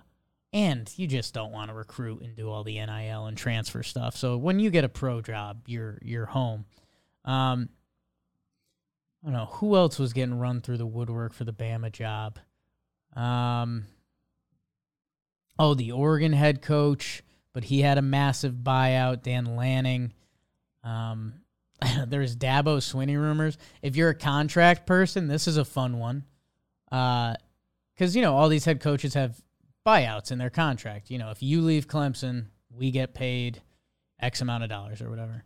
[0.55, 4.17] and you just don't want to recruit and do all the NIL and transfer stuff.
[4.17, 6.65] So when you get a pro job, you're you're home.
[7.25, 7.69] Um,
[9.23, 12.39] I don't know who else was getting run through the woodwork for the Bama job.
[13.15, 13.85] Um,
[15.59, 19.23] oh, the Oregon head coach, but he had a massive buyout.
[19.23, 20.13] Dan Lanning.
[20.83, 21.35] Um,
[22.07, 23.59] there's Dabo Swinney rumors.
[23.81, 26.25] If you're a contract person, this is a fun one.
[26.91, 27.35] Uh,
[27.95, 29.41] because you know all these head coaches have
[29.87, 31.11] buyouts in their contract.
[31.11, 33.63] You know, if you leave Clemson, we get paid
[34.21, 35.45] X amount of dollars or whatever.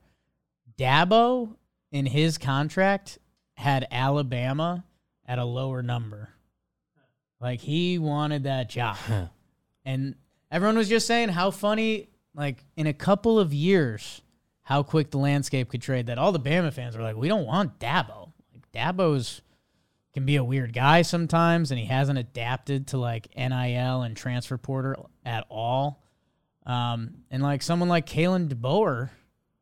[0.78, 1.56] Dabo
[1.92, 3.18] in his contract
[3.56, 4.84] had Alabama
[5.26, 6.30] at a lower number.
[7.40, 8.96] Like he wanted that job.
[9.84, 10.14] and
[10.50, 14.22] everyone was just saying how funny, like in a couple of years,
[14.62, 17.46] how quick the landscape could trade that all the Bama fans were like, we don't
[17.46, 18.32] want Dabo.
[18.52, 19.42] Like Dabo's
[20.12, 24.56] can be a weird guy sometimes and he hasn't adapted to like NIL and transfer
[24.56, 26.02] portal at all.
[26.64, 29.10] Um, and like someone like Kalen DeBoer,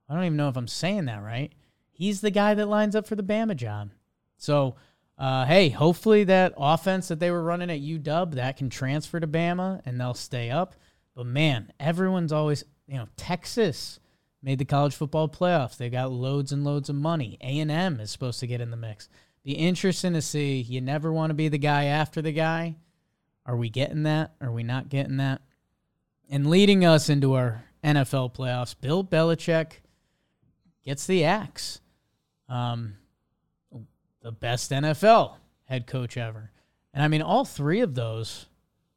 [0.09, 1.53] I don't even know if I'm saying that right
[1.95, 3.91] he's the guy that lines up for the Bama job.
[4.37, 4.75] So,
[5.17, 9.27] uh, hey, hopefully that offense that they were running at UW that can transfer to
[9.27, 10.75] Bama and they'll stay up.
[11.15, 14.01] But man, everyone's always you know Texas
[14.43, 15.77] made the college football playoffs.
[15.77, 17.39] They got loads and loads of money.
[17.41, 19.09] A and M is supposed to get in the mix.
[19.43, 20.61] Be interesting to see.
[20.61, 22.77] You never want to be the guy after the guy.
[23.47, 24.33] Are we getting that?
[24.41, 25.43] Are we not getting that?
[26.29, 29.81] And leading us into our NFL playoffs, Bill Belichick
[30.83, 31.81] gets the axe
[32.49, 32.95] um,
[34.23, 36.51] the best NFL head coach ever.
[36.93, 38.47] And I mean, all three of those,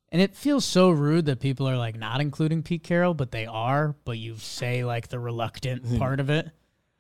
[0.10, 3.46] and it feels so rude that people are like not including Pete Carroll, but they
[3.46, 6.50] are, but you say like the reluctant part of it.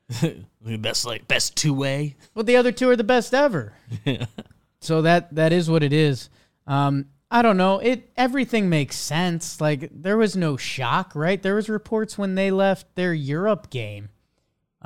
[0.61, 2.15] the best, like, best two way.
[2.33, 3.73] But the other two are the best ever.
[4.79, 6.29] so that that is what it is.
[6.65, 7.79] Um, I don't know.
[7.79, 9.59] It everything makes sense.
[9.59, 11.41] Like there was no shock, right?
[11.41, 14.09] There was reports when they left their Europe game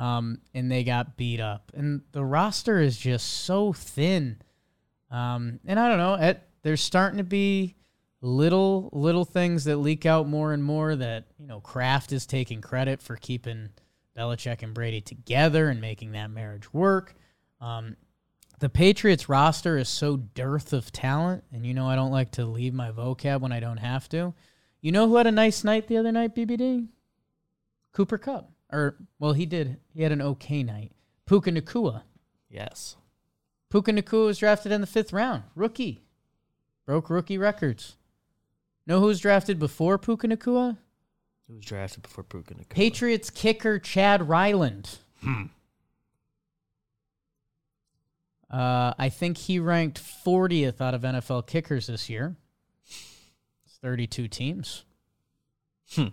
[0.02, 1.70] um, and they got beat up.
[1.76, 4.42] And the roster is just so thin.
[5.12, 7.76] Um, and I don't know, it, there's starting to be
[8.20, 12.60] little little things that leak out more and more that you know Kraft is taking
[12.60, 13.68] credit for keeping
[14.16, 17.14] Belichick and Brady together and making that marriage work.
[17.60, 17.96] Um,
[18.58, 22.44] the Patriots roster is so dearth of talent, and you know I don't like to
[22.44, 24.34] leave my vocab when I don't have to.
[24.80, 26.88] You know who had a nice night the other night, BBD?
[27.92, 28.51] Cooper Kupp.
[28.72, 29.78] Or well, he did.
[29.94, 30.92] He had an okay night.
[31.26, 32.02] Puka Nacua.
[32.50, 32.96] Yes.
[33.70, 35.44] Puka Nacua was drafted in the fifth round.
[35.54, 36.02] Rookie.
[36.86, 37.96] Broke rookie records.
[38.86, 40.76] Know who was drafted before Puka Nacua?
[41.46, 42.68] Who was drafted before Puka Nacua?
[42.68, 44.98] Patriots kicker Chad Ryland.
[45.22, 45.44] Hmm.
[48.50, 52.36] Uh, I think he ranked 40th out of NFL kickers this year.
[52.84, 54.84] It's 32 teams.
[55.94, 56.08] Hmm.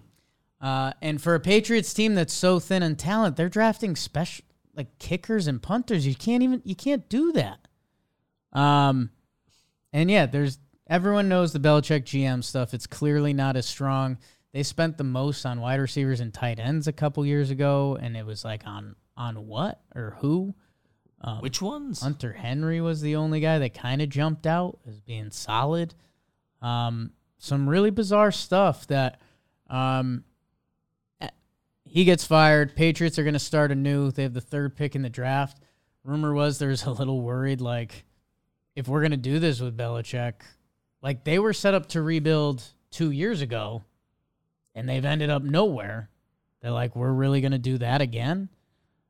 [0.61, 4.45] Uh, and for a Patriots team that's so thin in talent, they're drafting special
[4.75, 6.05] like kickers and punters.
[6.05, 7.67] You can't even you can't do that.
[8.53, 9.11] Um,
[9.93, 12.73] and yeah, there's everyone knows the Belichick GM stuff.
[12.73, 14.17] It's clearly not as strong.
[14.51, 18.17] They spent the most on wide receivers and tight ends a couple years ago, and
[18.17, 20.55] it was like on on what or who.
[21.21, 22.01] Um, Which ones?
[22.01, 25.93] Hunter Henry was the only guy that kind of jumped out as being solid.
[26.61, 29.19] Um, some really bizarre stuff that
[29.69, 30.23] um,
[31.89, 32.75] he gets fired.
[32.75, 34.11] Patriots are going to start anew.
[34.11, 35.59] They have the third pick in the draft.
[36.03, 38.05] Rumor was there's a little worried, like,
[38.75, 40.35] if we're going to do this with Belichick,
[41.01, 43.83] like they were set up to rebuild two years ago
[44.73, 46.09] and they've ended up nowhere.
[46.61, 48.49] They're like, we're really going to do that again?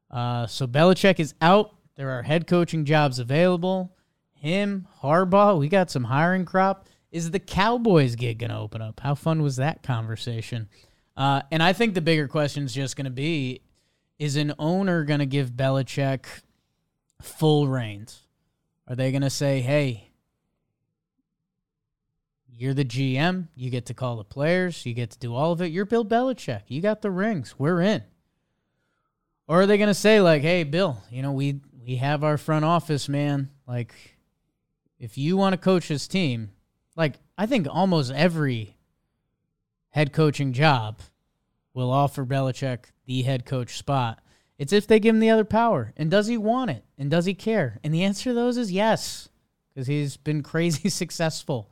[0.09, 1.75] Uh, so Belichick is out.
[1.95, 3.95] There are head coaching jobs available.
[4.33, 6.87] Him, Harbaugh, we got some hiring crop.
[7.11, 8.99] Is the Cowboys gig going to open up?
[8.99, 10.69] How fun was that conversation?
[11.19, 13.61] Uh, and I think the bigger question is just going to be
[14.17, 16.25] is an owner going to give Belichick
[17.21, 18.21] full reins?
[18.87, 20.09] Are they going to say, hey,
[22.47, 23.49] you're the GM.
[23.53, 24.85] You get to call the players.
[24.85, 25.71] You get to do all of it.
[25.71, 26.63] You're Bill Belichick.
[26.67, 27.55] You got the rings.
[27.57, 28.03] We're in.
[29.45, 32.37] Or are they going to say like, "Hey, Bill, you know, we we have our
[32.37, 33.49] front office, man.
[33.67, 33.93] Like
[34.99, 36.51] if you want to coach this team,
[36.95, 38.75] like I think almost every
[39.91, 40.99] head coaching job
[41.73, 44.21] will offer Belichick the head coach spot.
[44.57, 45.93] It's if they give him the other power.
[45.95, 46.83] And does he want it?
[46.97, 47.79] And does he care?
[47.83, 49.29] And the answer to those is yes,
[49.69, 51.71] because he's been crazy successful.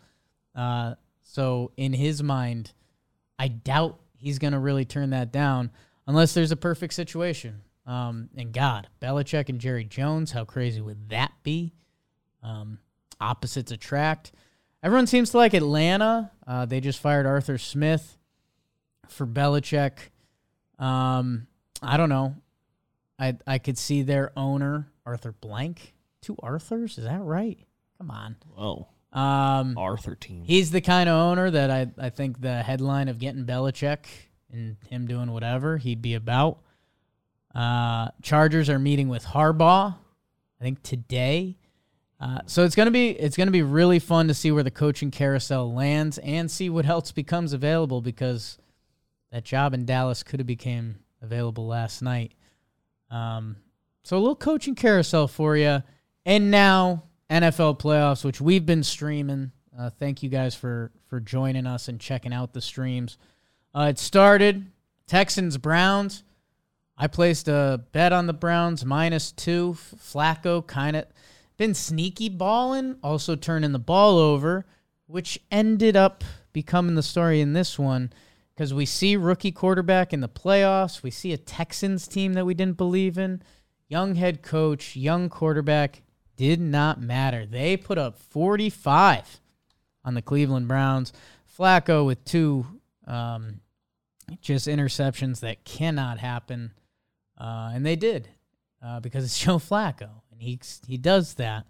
[0.56, 2.74] Uh, so in his mind,
[3.38, 5.72] I doubt he's going to really turn that down
[6.08, 7.62] unless there's a perfect situation.
[7.86, 11.74] Um, and God, Belichick and Jerry Jones, how crazy would that be?
[12.42, 12.80] Um,
[13.20, 14.32] opposites attract.
[14.82, 16.32] Everyone seems to like Atlanta.
[16.48, 18.18] Uh, they just fired Arthur Smith
[19.10, 19.94] for Belichick.
[20.80, 21.48] Um,
[21.82, 22.36] I don't know.
[23.20, 25.94] I I could see their owner Arthur Blank.
[26.22, 27.60] Two Arthurs, is that right?
[27.98, 28.36] Come on.
[28.56, 28.88] Whoa.
[29.14, 30.44] Um, Arthur team.
[30.46, 34.06] He's the kind of owner that I, I think the headline of getting Belichick
[34.52, 36.60] and him doing whatever he'd be about.
[37.56, 41.58] Uh, Chargers are meeting with Harbaugh, I think today.
[42.20, 45.12] Uh, so it's gonna be it's gonna be really fun to see where the coaching
[45.12, 48.58] carousel lands and see what else becomes available because
[49.32, 52.32] that job in Dallas could have became available last night.
[53.12, 53.58] Um,
[54.04, 55.84] so a little coaching carousel for you,
[56.26, 59.52] and now NFL playoffs, which we've been streaming.
[59.78, 63.20] Uh, thank you guys for for joining us and checking out the streams.
[63.76, 64.66] Uh, it started
[65.06, 66.24] Texans Browns.
[66.98, 69.78] I placed a bet on the Browns minus two.
[69.98, 71.06] Flacco kind of
[71.58, 74.66] been sneaky balling, also turning the ball over,
[75.08, 78.12] which ended up becoming the story in this one
[78.58, 81.04] because we see rookie quarterback in the playoffs.
[81.04, 83.44] We see a Texans team that we didn't believe in.
[83.88, 86.02] Young head coach, young quarterback
[86.36, 87.46] did not matter.
[87.46, 89.40] They put up 45
[90.04, 91.14] on the Cleveland Browns.
[91.58, 92.66] Flacco with two
[93.06, 93.62] um,
[94.42, 96.74] just interceptions that cannot happen.
[97.40, 98.28] Uh, and they did
[98.84, 101.66] uh, because it's Joe Flacco, and he he does that.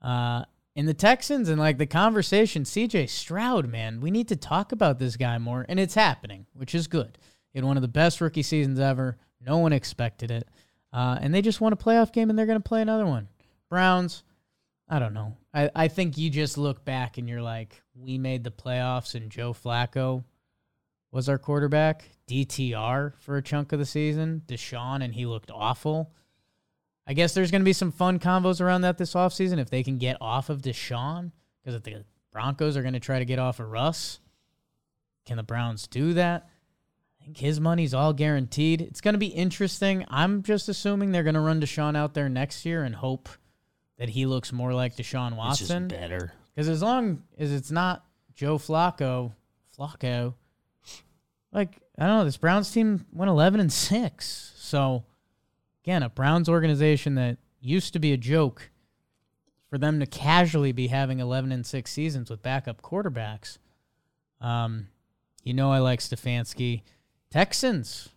[0.00, 0.44] Uh,
[0.76, 3.06] in the Texans and like the conversation, C.J.
[3.06, 6.86] Stroud, man, we need to talk about this guy more, and it's happening, which is
[6.86, 7.18] good.
[7.52, 9.16] He had one of the best rookie seasons ever.
[9.40, 10.48] No one expected it,
[10.92, 13.28] uh, and they just won a playoff game, and they're going to play another one.
[13.70, 14.24] Browns,
[14.88, 15.36] I don't know.
[15.52, 19.30] I, I think you just look back and you're like, we made the playoffs, and
[19.30, 20.24] Joe Flacco
[21.12, 22.10] was our quarterback.
[22.28, 24.42] DTR for a chunk of the season.
[24.46, 26.10] Deshaun, and he looked awful.
[27.06, 29.82] I guess there's going to be some fun combos around that this offseason if they
[29.82, 31.32] can get off of Deshaun.
[31.62, 34.20] Because if the Broncos are going to try to get off of Russ,
[35.26, 36.48] can the Browns do that?
[37.20, 38.80] I think his money's all guaranteed.
[38.80, 40.04] It's going to be interesting.
[40.08, 43.28] I'm just assuming they're going to run Deshaun out there next year and hope
[43.98, 45.84] that he looks more like Deshaun Watson.
[45.84, 46.32] It's just better.
[46.54, 49.32] Because as long as it's not Joe Flacco,
[49.78, 50.34] Flacco,
[51.52, 54.52] like I don't know, this Browns team went 11 and six.
[54.56, 55.04] So
[55.84, 58.70] again, a Browns organization that used to be a joke
[59.68, 63.58] for them to casually be having 11 and 6 seasons with backup quarterbacks.
[64.40, 64.88] Um,
[65.42, 66.82] you know I like Stefanski.
[67.30, 68.08] Texans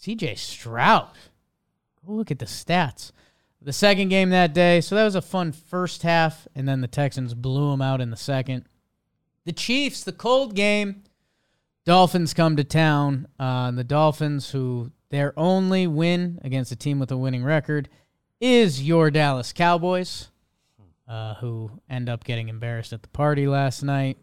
[0.00, 1.10] CJ Stroud.
[2.06, 3.10] Go look at the stats.
[3.60, 4.80] The second game that day.
[4.80, 8.10] So that was a fun first half, and then the Texans blew them out in
[8.10, 8.64] the second.
[9.44, 11.02] The Chiefs, the cold game.
[11.84, 13.26] Dolphins come to town.
[13.40, 17.88] Uh, the Dolphins, who their only win against a team with a winning record
[18.40, 20.28] is your Dallas Cowboys,
[21.08, 24.18] uh, who end up getting embarrassed at the party last night.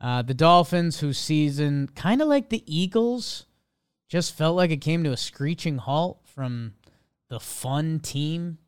[0.00, 3.46] Uh, the Dolphins, whose season, kind of like the Eagles,
[4.08, 6.72] just felt like it came to a screeching halt from
[7.28, 8.58] the fun team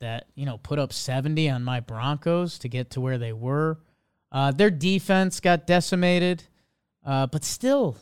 [0.00, 3.78] that, you know, put up 70 on my Broncos to get to where they were.
[4.30, 6.42] Uh, their defense got decimated,
[7.06, 7.96] uh, but still,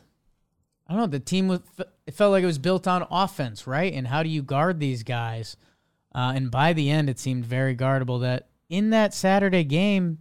[0.87, 1.07] I don't know.
[1.07, 1.61] The team was,
[2.07, 3.93] it felt like it was built on offense, right?
[3.93, 5.57] And how do you guard these guys?
[6.15, 8.21] Uh, and by the end, it seemed very guardable.
[8.21, 10.19] That in that Saturday game,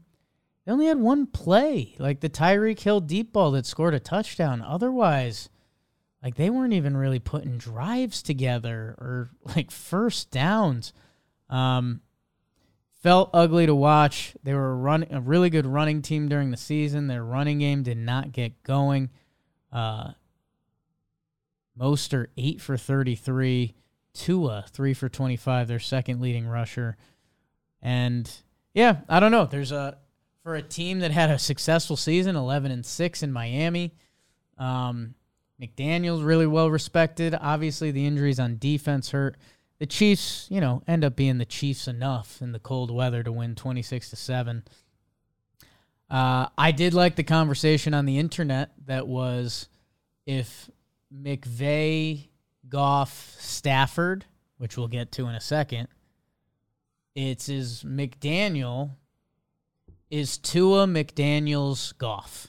[0.65, 4.61] they only had one play, like the Tyreek Hill deep ball that scored a touchdown.
[4.61, 5.49] Otherwise,
[6.23, 10.93] like they weren't even really putting drives together or like first downs.
[11.49, 12.01] Um,
[13.01, 14.35] felt ugly to watch.
[14.43, 17.07] They were a run a really good running team during the season.
[17.07, 19.09] Their running game did not get going.
[19.73, 20.11] Uh,
[21.79, 23.75] Mostert eight for thirty three.
[24.13, 25.67] Tua three for twenty five.
[25.67, 26.97] Their second leading rusher.
[27.81, 28.29] And
[28.73, 29.45] yeah, I don't know.
[29.45, 29.97] There's a
[30.43, 33.95] for a team that had a successful season, eleven and six in Miami.
[34.57, 35.15] Um,
[35.61, 37.35] McDaniel's really well respected.
[37.39, 39.37] Obviously, the injuries on defense hurt.
[39.79, 43.31] The Chiefs, you know, end up being the Chiefs enough in the cold weather to
[43.31, 44.63] win 26 to 7.
[46.09, 49.69] Uh, I did like the conversation on the internet that was
[50.25, 50.69] if
[51.13, 52.27] McVay,
[52.67, 54.25] Goff, Stafford,
[54.57, 55.87] which we'll get to in a second,
[57.15, 58.91] it's is McDaniel,
[60.09, 62.47] is Tua McDaniel's Goff.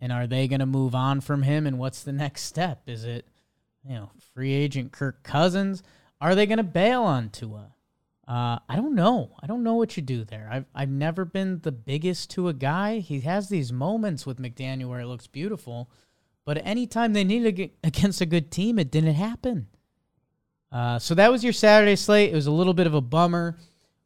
[0.00, 1.66] And are they going to move on from him?
[1.66, 2.82] And what's the next step?
[2.86, 3.26] Is it,
[3.84, 5.82] you know, free agent Kirk Cousins?
[6.20, 7.74] Are they going to bail on Tua?
[8.26, 9.36] Uh, I don't know.
[9.42, 10.48] I don't know what you do there.
[10.50, 13.00] I've I've never been the biggest Tua guy.
[13.00, 15.90] He has these moments with McDaniel where it looks beautiful,
[16.50, 19.68] but anytime they needed against a good team, it didn't happen.
[20.72, 22.32] Uh, so that was your Saturday slate.
[22.32, 23.56] It was a little bit of a bummer,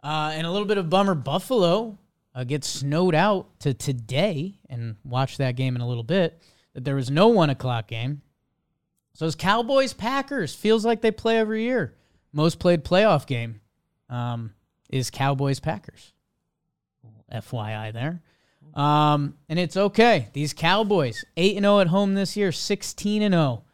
[0.03, 1.15] uh, and a little bit of bummer.
[1.15, 1.97] Buffalo
[2.35, 6.39] uh, gets snowed out to today, and watch that game in a little bit.
[6.75, 8.21] That there was no one o'clock game.
[9.15, 10.55] So it's Cowboys Packers.
[10.55, 11.95] Feels like they play every year.
[12.31, 13.63] Most played playoff game
[14.11, 14.53] um,
[14.91, 16.13] is Cowboys Packers.
[17.33, 18.21] FYI there.
[18.75, 20.29] Um, and it's okay.
[20.33, 23.65] These Cowboys, 8 0 at home this year, 16 0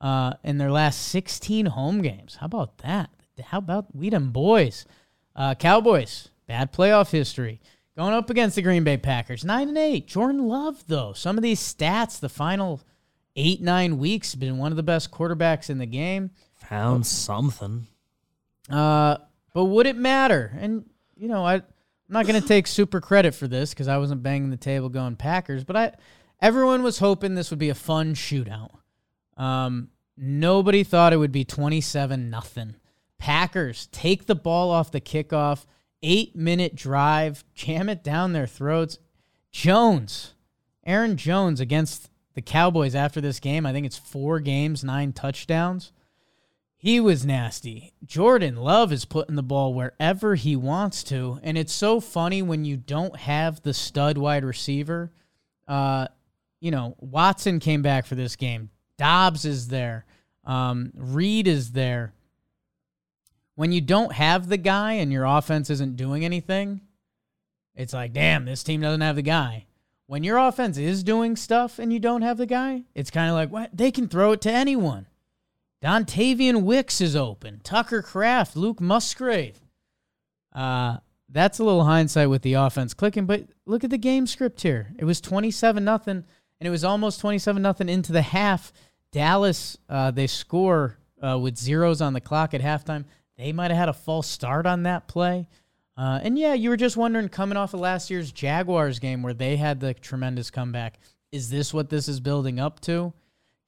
[0.00, 2.36] uh, in their last 16 home games.
[2.36, 3.10] How about that?
[3.44, 4.86] How about we them boys?
[5.34, 7.60] Uh, Cowboys, bad playoff history.
[7.96, 10.06] Going up against the Green Bay Packers, 9 and 8.
[10.06, 12.82] Jordan Love, though, some of these stats, the final
[13.36, 16.30] eight, nine weeks, been one of the best quarterbacks in the game.
[16.68, 17.86] Found something.
[18.68, 19.18] Uh,
[19.54, 20.52] but would it matter?
[20.58, 21.62] And, you know, I,
[22.08, 24.88] I'm not going to take super credit for this because I wasn't banging the table
[24.88, 25.92] going Packers, but I
[26.40, 28.70] everyone was hoping this would be a fun shootout.
[29.36, 32.76] Um, nobody thought it would be 27 nothing.
[33.18, 35.66] Packers take the ball off the kickoff,
[36.02, 38.98] eight minute drive, jam it down their throats.
[39.50, 40.34] Jones,
[40.84, 43.64] Aaron Jones against the Cowboys after this game.
[43.64, 45.92] I think it's four games, nine touchdowns.
[46.78, 47.92] He was nasty.
[48.04, 51.40] Jordan Love is putting the ball wherever he wants to.
[51.42, 55.10] And it's so funny when you don't have the stud wide receiver.
[55.66, 56.08] Uh,
[56.60, 58.70] you know, Watson came back for this game.
[58.98, 60.04] Doubs is there.
[60.44, 62.12] Um, Reed is there.
[63.54, 66.82] When you don't have the guy and your offense isn't doing anything,
[67.74, 69.66] it's like, damn, this team doesn't have the guy.
[70.06, 73.34] When your offense is doing stuff and you don't have the guy, it's kind of
[73.34, 73.76] like, what?
[73.76, 75.06] They can throw it to anyone.
[75.82, 77.60] Dontayvion Wicks is open.
[77.62, 79.60] Tucker Kraft, Luke Musgrave.
[80.54, 80.98] Uh,
[81.28, 84.92] that's a little hindsight with the offense clicking, but look at the game script here.
[84.98, 86.24] It was 27 nothing,
[86.60, 88.72] and it was almost 27 nothing into the half.
[89.12, 93.04] Dallas, uh, they score uh, with zeros on the clock at halftime.
[93.36, 95.46] They might have had a false start on that play.
[95.96, 99.34] Uh, and yeah, you were just wondering, coming off of last year's Jaguars game where
[99.34, 100.98] they had the tremendous comeback,
[101.32, 103.12] is this what this is building up to?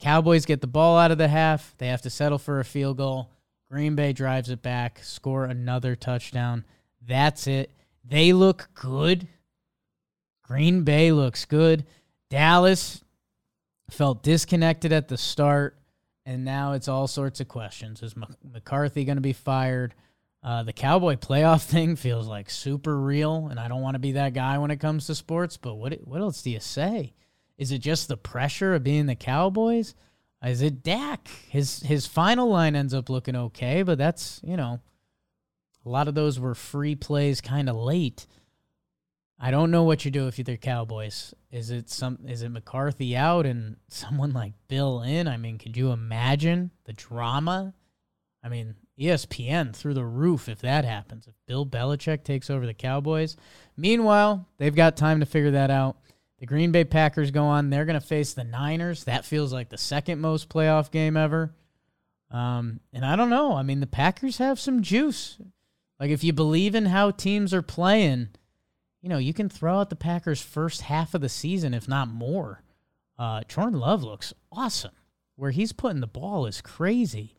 [0.00, 1.74] Cowboys get the ball out of the half.
[1.78, 3.30] They have to settle for a field goal.
[3.70, 6.64] Green Bay drives it back, score another touchdown.
[7.06, 7.70] That's it.
[8.04, 9.28] They look good.
[10.42, 11.84] Green Bay looks good.
[12.30, 13.04] Dallas
[13.90, 15.76] felt disconnected at the start,
[16.24, 18.02] and now it's all sorts of questions.
[18.02, 19.94] Is McCarthy going to be fired?
[20.42, 24.12] Uh, the Cowboy playoff thing feels like super real, and I don't want to be
[24.12, 25.56] that guy when it comes to sports.
[25.56, 27.12] But what what else do you say?
[27.58, 29.94] Is it just the pressure of being the Cowboys?
[30.44, 31.28] Is it Dak?
[31.48, 34.80] His his final line ends up looking okay, but that's you know,
[35.84, 38.26] a lot of those were free plays, kind of late.
[39.40, 41.34] I don't know what you do if you're the Cowboys.
[41.50, 42.20] Is it some?
[42.26, 45.26] Is it McCarthy out and someone like Bill in?
[45.26, 47.74] I mean, could you imagine the drama?
[48.42, 51.26] I mean, ESPN through the roof if that happens.
[51.26, 53.36] If Bill Belichick takes over the Cowboys.
[53.76, 55.96] Meanwhile, they've got time to figure that out.
[56.38, 57.70] The Green Bay Packers go on.
[57.70, 59.04] They're going to face the Niners.
[59.04, 61.54] That feels like the second most playoff game ever.
[62.30, 63.54] Um, and I don't know.
[63.54, 65.38] I mean, the Packers have some juice.
[65.98, 68.28] Like, if you believe in how teams are playing,
[69.02, 72.08] you know, you can throw out the Packers' first half of the season, if not
[72.08, 72.62] more.
[73.18, 74.92] Uh, Jordan Love looks awesome.
[75.34, 77.38] Where he's putting the ball is crazy.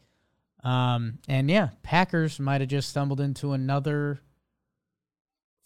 [0.64, 4.20] Um, and yeah, Packers might have just stumbled into another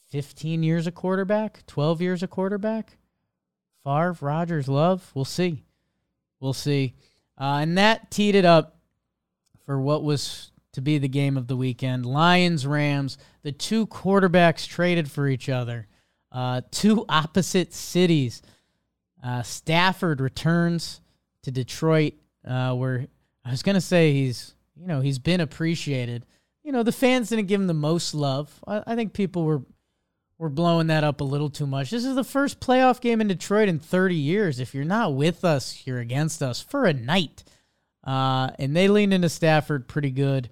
[0.09, 2.97] 15 years a quarterback, 12 years a quarterback.
[3.83, 5.11] Favre, Rodgers, Love.
[5.13, 5.63] We'll see.
[6.39, 6.95] We'll see.
[7.39, 8.77] Uh, and that teed it up
[9.65, 12.05] for what was to be the game of the weekend.
[12.05, 15.87] Lions, Rams, the two quarterbacks traded for each other,
[16.31, 18.41] uh, two opposite cities.
[19.23, 20.99] Uh, Stafford returns
[21.43, 22.13] to Detroit,
[22.45, 23.07] uh, where
[23.45, 26.25] I was going to say he's, you know, he's been appreciated.
[26.63, 28.59] You know, the fans didn't give him the most love.
[28.65, 29.61] I, I think people were
[30.37, 31.89] we're blowing that up a little too much.
[31.91, 34.59] This is the first playoff game in Detroit in 30 years.
[34.59, 37.43] If you're not with us, you're against us for a night.
[38.03, 40.49] Uh, and they leaned into Stafford pretty good.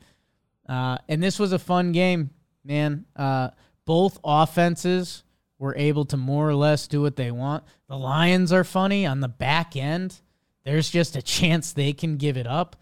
[0.68, 2.30] Uh, and this was a fun game,
[2.64, 3.06] man.
[3.16, 3.50] Uh,
[3.86, 5.24] both offenses
[5.60, 7.64] were able to more or less do what they want.
[7.88, 10.22] The Lions are funny on the back end.
[10.64, 12.76] There's just a chance they can give it up.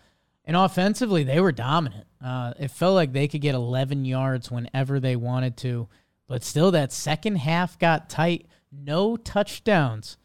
[0.45, 2.07] And offensively, they were dominant.
[2.23, 5.87] Uh, it felt like they could get 11 yards whenever they wanted to.
[6.29, 8.45] But still, that second half got tight.
[8.71, 10.15] No touchdowns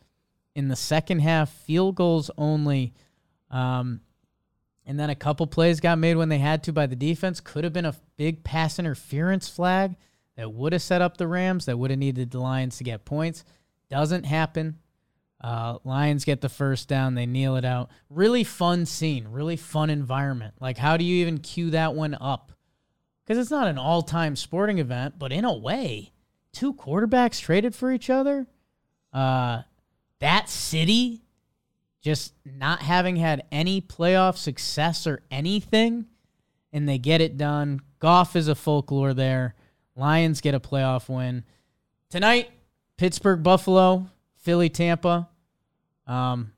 [0.55, 2.92] in the second half, field goals only.
[3.50, 4.02] Um,
[4.84, 7.40] and then a couple plays got made when they had to by the defense.
[7.40, 9.96] Could have been a big pass interference flag
[10.36, 13.07] that would have set up the Rams, that would have needed the Lions to get
[13.07, 13.42] points.
[13.88, 14.78] Doesn't happen.
[15.40, 17.14] Uh, Lions get the first down.
[17.14, 17.90] They kneel it out.
[18.11, 19.28] Really fun scene.
[19.28, 20.55] Really fun environment.
[20.61, 22.52] Like, how do you even cue that one up?
[23.25, 26.12] Because it's not an all time sporting event, but in a way,
[26.53, 28.47] two quarterbacks traded for each other.
[29.12, 29.62] Uh,
[30.20, 31.22] that city
[32.01, 36.07] just not having had any playoff success or anything,
[36.72, 37.81] and they get it done.
[37.99, 39.55] Goff is a folklore there.
[39.97, 41.45] Lions get a playoff win.
[42.11, 42.51] Tonight,
[42.99, 45.29] Pittsburgh, Buffalo, Philly, Tampa.
[46.07, 46.53] Um,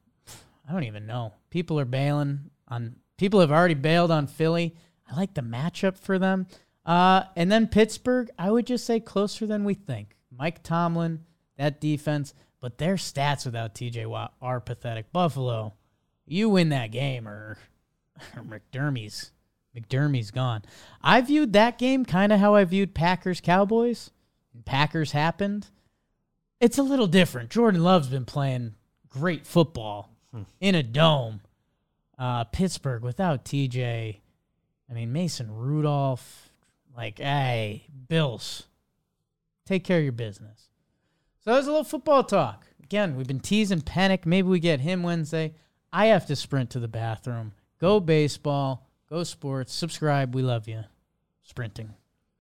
[0.69, 1.33] I don't even know.
[1.51, 2.97] People are bailing on.
[3.17, 4.75] People have already bailed on Philly.
[5.11, 6.47] I like the matchup for them.
[6.85, 10.17] Uh, and then Pittsburgh, I would just say closer than we think.
[10.37, 11.25] Mike Tomlin,
[11.57, 15.13] that defense, but their stats without TJ Watt are pathetic.
[15.13, 15.75] Buffalo,
[16.27, 17.59] you win that game or,
[18.37, 19.33] or McDermott's
[19.77, 20.63] McDermott's gone.
[21.03, 24.11] I viewed that game kind of how I viewed Packers Cowboys.
[24.65, 25.69] Packers happened.
[26.61, 27.51] It's a little different.
[27.51, 28.75] Jordan Love's been playing
[29.09, 30.43] great football hmm.
[30.61, 31.43] in a dome.
[32.19, 34.21] Uh, Pittsburgh without TJ
[34.91, 36.51] I mean, Mason Rudolph,
[36.97, 38.65] like, hey, Bills,
[39.67, 40.69] take care of your business.
[41.45, 42.67] So that was a little football talk.
[42.83, 44.27] Again, we've been teasing Panic.
[44.27, 45.55] Maybe we get him Wednesday.
[45.93, 47.53] I have to sprint to the bathroom.
[47.81, 48.89] Go baseball.
[49.09, 49.73] Go sports.
[49.73, 50.35] Subscribe.
[50.35, 50.85] We love you.
[51.43, 51.95] Sprinting.